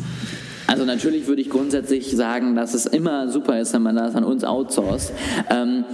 Also 0.67 0.87
natürlich 0.87 1.27
würde 1.27 1.43
ich 1.43 1.51
grundsätzlich 1.51 2.17
sagen, 2.17 2.57
dass 2.57 2.73
es 2.73 2.87
immer 2.87 3.29
super 3.29 3.61
ist, 3.61 3.75
wenn 3.75 3.83
man 3.83 3.97
das 3.97 4.15
an 4.15 4.25
uns 4.25 4.43
outsourced. 4.43 5.13
Ähm, 5.51 5.85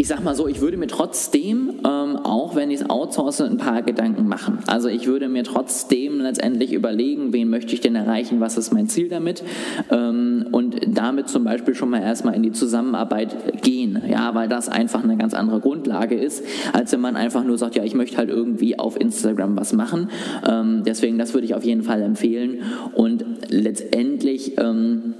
ich 0.00 0.06
sag 0.06 0.22
mal 0.22 0.36
so, 0.36 0.46
ich 0.46 0.60
würde 0.60 0.76
mir 0.76 0.86
trotzdem, 0.86 1.80
ähm, 1.84 2.16
auch 2.22 2.54
wenn 2.54 2.70
ich 2.70 2.82
es 2.82 2.88
outsource, 2.88 3.40
ein 3.40 3.56
paar 3.56 3.82
Gedanken 3.82 4.28
machen. 4.28 4.60
Also 4.68 4.88
ich 4.88 5.08
würde 5.08 5.28
mir 5.28 5.42
trotzdem 5.42 6.20
letztendlich 6.20 6.72
überlegen, 6.72 7.32
wen 7.32 7.50
möchte 7.50 7.74
ich 7.74 7.80
denn 7.80 7.96
erreichen, 7.96 8.38
was 8.38 8.56
ist 8.56 8.72
mein 8.72 8.86
Ziel 8.86 9.08
damit 9.08 9.42
ähm, 9.90 10.46
und 10.52 10.76
damit 10.86 11.28
zum 11.28 11.42
Beispiel 11.42 11.74
schon 11.74 11.90
mal 11.90 12.00
erstmal 12.00 12.34
in 12.34 12.44
die 12.44 12.52
Zusammenarbeit 12.52 13.60
gehen, 13.62 14.00
ja, 14.08 14.36
weil 14.36 14.48
das 14.48 14.68
einfach 14.68 15.02
eine 15.02 15.16
ganz 15.16 15.34
andere 15.34 15.58
Grundlage 15.58 16.14
ist, 16.14 16.44
als 16.72 16.92
wenn 16.92 17.00
man 17.00 17.16
einfach 17.16 17.42
nur 17.42 17.58
sagt, 17.58 17.74
ja, 17.74 17.82
ich 17.82 17.94
möchte 17.94 18.18
halt 18.18 18.30
irgendwie 18.30 18.78
auf 18.78 19.00
Instagram 19.00 19.56
was 19.56 19.72
machen. 19.72 20.10
Ähm, 20.48 20.84
deswegen, 20.86 21.18
das 21.18 21.34
würde 21.34 21.46
ich 21.46 21.56
auf 21.56 21.64
jeden 21.64 21.82
Fall 21.82 22.02
empfehlen 22.02 22.58
und 22.94 23.24
letztendlich 23.48 24.58
ähm, 24.58 25.14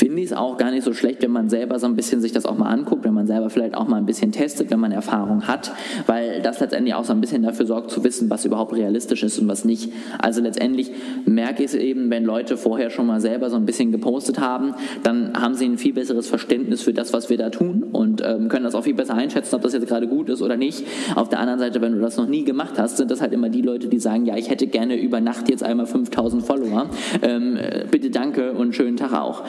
finde 0.00 0.22
ich 0.22 0.30
es 0.30 0.32
auch 0.32 0.56
gar 0.56 0.70
nicht 0.70 0.82
so 0.82 0.94
schlecht, 0.94 1.20
wenn 1.20 1.30
man 1.30 1.50
selber 1.50 1.78
so 1.78 1.86
ein 1.86 1.94
bisschen 1.94 2.22
sich 2.22 2.32
das 2.32 2.46
auch 2.46 2.56
mal 2.56 2.70
anguckt, 2.70 3.04
wenn 3.04 3.12
man 3.12 3.26
selber 3.26 3.50
vielleicht 3.50 3.74
auch 3.74 3.86
mal 3.86 3.98
ein 3.98 4.06
bisschen 4.06 4.32
testet, 4.32 4.70
wenn 4.70 4.80
man 4.80 4.92
Erfahrung 4.92 5.46
hat, 5.46 5.72
weil 6.06 6.40
das 6.40 6.58
letztendlich 6.58 6.94
auch 6.94 7.04
so 7.04 7.12
ein 7.12 7.20
bisschen 7.20 7.42
dafür 7.42 7.66
sorgt 7.66 7.90
zu 7.90 8.02
wissen, 8.02 8.30
was 8.30 8.46
überhaupt 8.46 8.72
realistisch 8.72 9.22
ist 9.22 9.38
und 9.38 9.46
was 9.46 9.66
nicht. 9.66 9.92
Also 10.18 10.40
letztendlich 10.40 10.90
merke 11.26 11.62
ich 11.64 11.72
es 11.72 11.74
eben, 11.74 12.08
wenn 12.08 12.24
Leute 12.24 12.56
vorher 12.56 12.88
schon 12.88 13.06
mal 13.06 13.20
selber 13.20 13.50
so 13.50 13.56
ein 13.56 13.66
bisschen 13.66 13.92
gepostet 13.92 14.40
haben, 14.40 14.72
dann 15.02 15.34
haben 15.38 15.54
sie 15.54 15.66
ein 15.66 15.76
viel 15.76 15.92
besseres 15.92 16.28
Verständnis 16.28 16.80
für 16.80 16.94
das, 16.94 17.12
was 17.12 17.28
wir 17.28 17.36
da 17.36 17.50
tun 17.50 17.82
und 17.92 18.22
ähm, 18.24 18.48
können 18.48 18.64
das 18.64 18.74
auch 18.74 18.84
viel 18.84 18.94
besser 18.94 19.16
einschätzen, 19.16 19.54
ob 19.54 19.60
das 19.60 19.74
jetzt 19.74 19.86
gerade 19.86 20.08
gut 20.08 20.30
ist 20.30 20.40
oder 20.40 20.56
nicht. 20.56 20.82
Auf 21.14 21.28
der 21.28 21.40
anderen 21.40 21.58
Seite, 21.58 21.82
wenn 21.82 21.92
du 21.92 22.00
das 22.00 22.16
noch 22.16 22.26
nie 22.26 22.44
gemacht 22.44 22.78
hast, 22.78 22.96
sind 22.96 23.10
das 23.10 23.20
halt 23.20 23.34
immer 23.34 23.50
die 23.50 23.60
Leute, 23.60 23.88
die 23.88 23.98
sagen, 23.98 24.24
ja, 24.24 24.38
ich 24.38 24.48
hätte 24.48 24.66
gerne 24.66 24.98
über 24.98 25.20
Nacht 25.20 25.50
jetzt 25.50 25.62
einmal 25.62 25.84
5000 25.84 26.42
Follower. 26.42 26.86
Ähm, 27.20 27.58
bitte 27.90 28.08
danke 28.08 28.52
und 28.52 28.74
schönen 28.74 28.96
Tag 28.96 29.12
auch. 29.12 29.42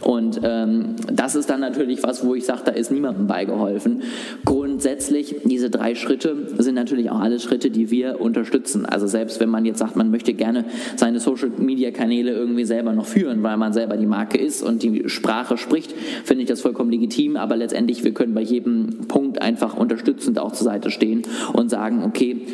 Und 0.00 0.40
ähm, 0.42 0.96
das 1.12 1.34
ist 1.34 1.50
dann 1.50 1.60
natürlich 1.60 2.02
was, 2.02 2.24
wo 2.24 2.34
ich 2.34 2.44
sage, 2.44 2.62
da 2.66 2.72
ist 2.72 2.90
niemandem 2.90 3.26
beigeholfen. 3.26 4.02
Grundsätzlich, 4.44 5.36
diese 5.44 5.70
drei 5.70 5.94
Schritte 5.94 6.48
sind 6.58 6.74
natürlich 6.74 7.10
auch 7.10 7.20
alle 7.20 7.40
Schritte, 7.40 7.70
die 7.70 7.90
wir 7.90 8.20
unterstützen. 8.20 8.86
Also 8.86 9.06
selbst 9.06 9.40
wenn 9.40 9.48
man 9.48 9.64
jetzt 9.64 9.78
sagt, 9.78 9.96
man 9.96 10.10
möchte 10.10 10.34
gerne 10.34 10.64
seine 10.96 11.20
Social-Media-Kanäle 11.20 12.32
irgendwie 12.32 12.64
selber 12.64 12.92
noch 12.92 13.06
führen, 13.06 13.42
weil 13.42 13.56
man 13.56 13.72
selber 13.72 13.96
die 13.96 14.06
Marke 14.06 14.38
ist 14.38 14.62
und 14.62 14.82
die 14.82 15.08
Sprache 15.08 15.56
spricht, 15.56 15.92
finde 16.24 16.42
ich 16.42 16.48
das 16.48 16.60
vollkommen 16.60 16.90
legitim. 16.90 17.36
Aber 17.36 17.56
letztendlich, 17.56 18.04
wir 18.04 18.12
können 18.12 18.34
bei 18.34 18.42
jedem 18.42 19.08
Punkt 19.08 19.40
einfach 19.40 19.76
unterstützend 19.76 20.38
auch 20.38 20.52
zur 20.52 20.64
Seite 20.64 20.90
stehen 20.90 21.22
und 21.52 21.70
sagen, 21.70 22.04
okay, 22.04 22.46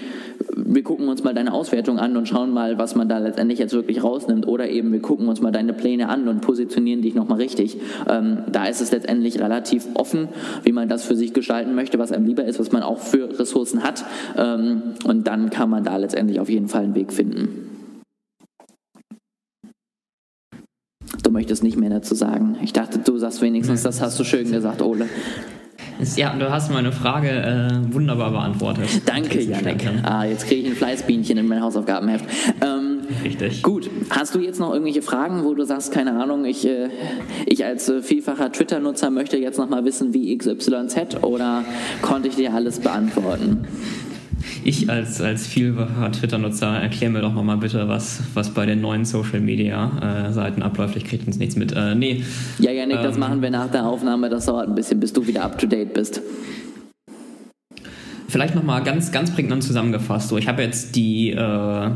wir 0.54 0.82
gucken 0.82 1.08
uns 1.08 1.22
mal 1.22 1.34
deine 1.34 1.52
Auswertung 1.52 1.98
an 1.98 2.16
und 2.16 2.28
schauen 2.28 2.50
mal, 2.50 2.78
was 2.78 2.94
man 2.94 3.08
da 3.08 3.18
letztendlich 3.18 3.58
jetzt 3.58 3.72
wirklich 3.72 4.02
rausnimmt. 4.02 4.46
Oder 4.46 4.68
eben, 4.68 4.92
wir 4.92 5.00
gucken 5.00 5.28
uns 5.28 5.40
mal 5.40 5.50
deine 5.50 5.72
Pläne 5.72 6.08
an 6.08 6.28
und 6.28 6.40
positionieren 6.40 7.02
dich 7.02 7.14
nochmal 7.14 7.38
richtig. 7.38 7.78
Ähm, 8.08 8.38
da 8.50 8.66
ist 8.66 8.80
es 8.80 8.92
letztendlich 8.92 9.40
relativ 9.40 9.86
offen, 9.94 10.28
wie 10.64 10.72
man 10.72 10.88
das 10.88 11.04
für 11.04 11.16
sich 11.16 11.32
gestalten 11.32 11.74
möchte, 11.74 11.98
was 11.98 12.12
einem 12.12 12.26
lieber 12.26 12.44
ist, 12.44 12.58
was 12.58 12.72
man 12.72 12.82
auch 12.82 12.98
für 12.98 13.38
Ressourcen 13.38 13.82
hat. 13.82 14.04
Ähm, 14.36 14.82
und 15.04 15.26
dann 15.26 15.50
kann 15.50 15.70
man 15.70 15.84
da 15.84 15.96
letztendlich 15.96 16.40
auf 16.40 16.48
jeden 16.48 16.68
Fall 16.68 16.84
einen 16.84 16.94
Weg 16.94 17.12
finden. 17.12 17.68
Du 21.22 21.30
möchtest 21.30 21.62
nicht 21.62 21.76
mehr 21.76 21.90
dazu 21.90 22.14
sagen. 22.14 22.56
Ich 22.62 22.72
dachte, 22.72 22.98
du 22.98 23.18
sagst 23.18 23.42
wenigstens, 23.42 23.82
das 23.82 24.00
hast 24.00 24.18
du 24.18 24.24
schön 24.24 24.50
gesagt, 24.50 24.82
Ole. 24.82 25.06
Ja, 26.16 26.34
du 26.34 26.50
hast 26.50 26.70
meine 26.70 26.92
Frage 26.92 27.28
äh, 27.28 27.94
wunderbar 27.94 28.30
beantwortet. 28.30 28.88
Danke, 29.06 29.40
Janek. 29.40 29.88
Ah, 30.02 30.24
jetzt 30.24 30.46
kriege 30.46 30.62
ich 30.62 30.66
ein 30.68 30.76
Fleißbienchen 30.76 31.38
in 31.38 31.46
mein 31.46 31.62
Hausaufgabenheft. 31.62 32.24
Ähm, 32.60 33.00
Richtig. 33.22 33.62
Gut, 33.62 33.90
hast 34.10 34.34
du 34.34 34.40
jetzt 34.40 34.58
noch 34.58 34.72
irgendwelche 34.72 35.02
Fragen, 35.02 35.44
wo 35.44 35.54
du 35.54 35.64
sagst, 35.64 35.92
keine 35.92 36.20
Ahnung, 36.20 36.44
ich, 36.44 36.66
äh, 36.66 36.88
ich 37.46 37.64
als 37.64 37.88
äh, 37.88 38.02
vielfacher 38.02 38.50
Twitter-Nutzer 38.50 39.10
möchte 39.10 39.36
jetzt 39.36 39.58
noch 39.58 39.68
mal 39.68 39.84
wissen, 39.84 40.14
wie 40.14 40.36
XYZ 40.36 41.22
oder 41.22 41.64
konnte 42.00 42.28
ich 42.28 42.36
dir 42.36 42.54
alles 42.54 42.80
beantworten? 42.80 43.66
Ich 44.64 44.88
als, 44.90 45.20
als 45.20 45.46
vielfacher 45.46 46.12
Twitter-Nutzer 46.12 46.80
erkläre 46.80 47.12
mir 47.12 47.20
doch 47.20 47.32
mal 47.32 47.56
bitte, 47.56 47.88
was, 47.88 48.22
was 48.34 48.50
bei 48.50 48.66
den 48.66 48.80
neuen 48.80 49.04
Social-Media-Seiten 49.04 50.62
abläuft. 50.62 50.96
Ich 50.96 51.04
kriege 51.04 51.24
uns 51.26 51.38
nichts 51.38 51.56
mit. 51.56 51.72
Äh, 51.72 51.94
nee. 51.94 52.24
Ja, 52.58 52.70
Janik, 52.70 52.98
ähm, 52.98 53.02
das 53.02 53.18
machen 53.18 53.42
wir 53.42 53.50
nach 53.50 53.70
der 53.70 53.86
Aufnahme. 53.86 54.28
Das 54.28 54.46
dauert 54.46 54.68
ein 54.68 54.74
bisschen, 54.74 55.00
bis 55.00 55.12
du 55.12 55.26
wieder 55.26 55.44
up-to-date 55.44 55.94
bist. 55.94 56.20
Vielleicht 58.28 58.54
nochmal 58.54 58.82
ganz, 58.82 59.12
ganz 59.12 59.30
prägnant 59.30 59.62
zusammengefasst. 59.62 60.28
So, 60.28 60.38
ich 60.38 60.48
habe 60.48 60.62
jetzt 60.62 60.96
die... 60.96 61.30
Äh, 61.30 61.90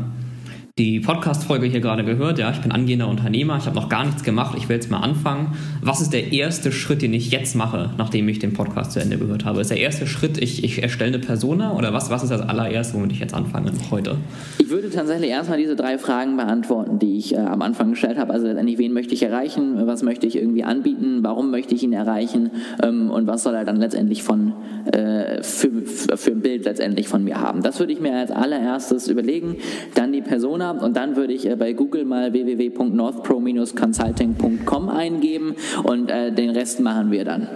die 0.77 0.99
Podcast-Folge 0.99 1.65
hier 1.65 1.79
gerade 1.79 2.03
gehört. 2.03 2.37
Ja, 2.37 2.51
ich 2.51 2.61
bin 2.61 2.71
angehender 2.71 3.07
Unternehmer, 3.07 3.57
ich 3.57 3.65
habe 3.65 3.75
noch 3.75 3.89
gar 3.89 4.05
nichts 4.05 4.23
gemacht, 4.23 4.55
ich 4.55 4.69
will 4.69 4.75
jetzt 4.75 4.91
mal 4.91 4.99
anfangen. 4.99 5.55
Was 5.81 6.01
ist 6.01 6.13
der 6.13 6.31
erste 6.31 6.71
Schritt, 6.71 7.01
den 7.01 7.13
ich 7.15 7.31
jetzt 7.31 7.55
mache, 7.55 7.89
nachdem 7.97 8.29
ich 8.29 8.37
den 8.37 8.53
Podcast 8.53 8.91
zu 8.91 8.99
Ende 8.99 9.17
gehört 9.17 9.43
habe? 9.43 9.59
Ist 9.59 9.71
der 9.71 9.79
erste 9.79 10.05
Schritt, 10.05 10.37
ich, 10.37 10.63
ich 10.63 10.83
erstelle 10.83 11.15
eine 11.15 11.19
Persona 11.19 11.73
oder 11.73 11.93
was, 11.93 12.11
was 12.11 12.21
ist 12.21 12.29
das 12.29 12.41
allererste, 12.41 12.93
womit 12.93 13.11
ich 13.11 13.19
jetzt 13.19 13.33
anfange 13.33 13.71
heute? 13.89 14.17
Ich 14.59 14.69
würde 14.69 14.91
tatsächlich 14.91 15.31
erstmal 15.31 15.57
diese 15.57 15.75
drei 15.75 15.97
Fragen 15.97 16.37
beantworten, 16.37 16.99
die 16.99 17.17
ich 17.17 17.33
äh, 17.33 17.37
am 17.37 17.63
Anfang 17.63 17.91
gestellt 17.91 18.19
habe. 18.19 18.31
Also 18.31 18.45
letztendlich, 18.45 18.77
wen 18.77 18.93
möchte 18.93 19.15
ich 19.15 19.23
erreichen, 19.23 19.87
was 19.87 20.03
möchte 20.03 20.27
ich 20.27 20.35
irgendwie 20.35 20.63
anbieten, 20.63 21.19
warum 21.23 21.49
möchte 21.49 21.73
ich 21.73 21.81
ihn 21.81 21.93
erreichen 21.93 22.51
ähm, 22.83 23.09
und 23.09 23.25
was 23.25 23.41
soll 23.41 23.55
er 23.55 23.65
dann 23.65 23.77
letztendlich 23.77 24.21
von, 24.21 24.53
äh, 24.93 25.41
für, 25.41 25.71
für 26.17 26.31
ein 26.31 26.41
Bild 26.41 26.65
letztendlich 26.65 27.07
von 27.07 27.23
mir 27.23 27.41
haben. 27.41 27.63
Das 27.63 27.79
würde 27.79 27.93
ich 27.93 27.99
mir 27.99 28.13
als 28.13 28.29
allererstes 28.29 29.07
überlegen. 29.07 29.55
Dann 29.95 30.11
die 30.11 30.21
Persona 30.21 30.66
und 30.71 30.97
dann 30.97 31.15
würde 31.15 31.33
ich 31.33 31.49
äh, 31.49 31.55
bei 31.55 31.73
Google 31.73 32.05
mal 32.05 32.33
www.northpro-consulting.com 32.33 34.89
eingeben 34.89 35.55
und 35.83 36.11
äh, 36.11 36.31
den 36.31 36.51
Rest 36.51 36.79
machen 36.79 37.09
wir 37.11 37.25
dann. 37.25 37.47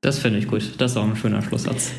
Das 0.00 0.18
finde 0.18 0.38
ich 0.38 0.48
gut. 0.48 0.62
Das 0.78 0.92
ist 0.92 0.96
auch 0.96 1.04
ein 1.04 1.16
schöner 1.16 1.42
Schlusssatz. 1.42 1.92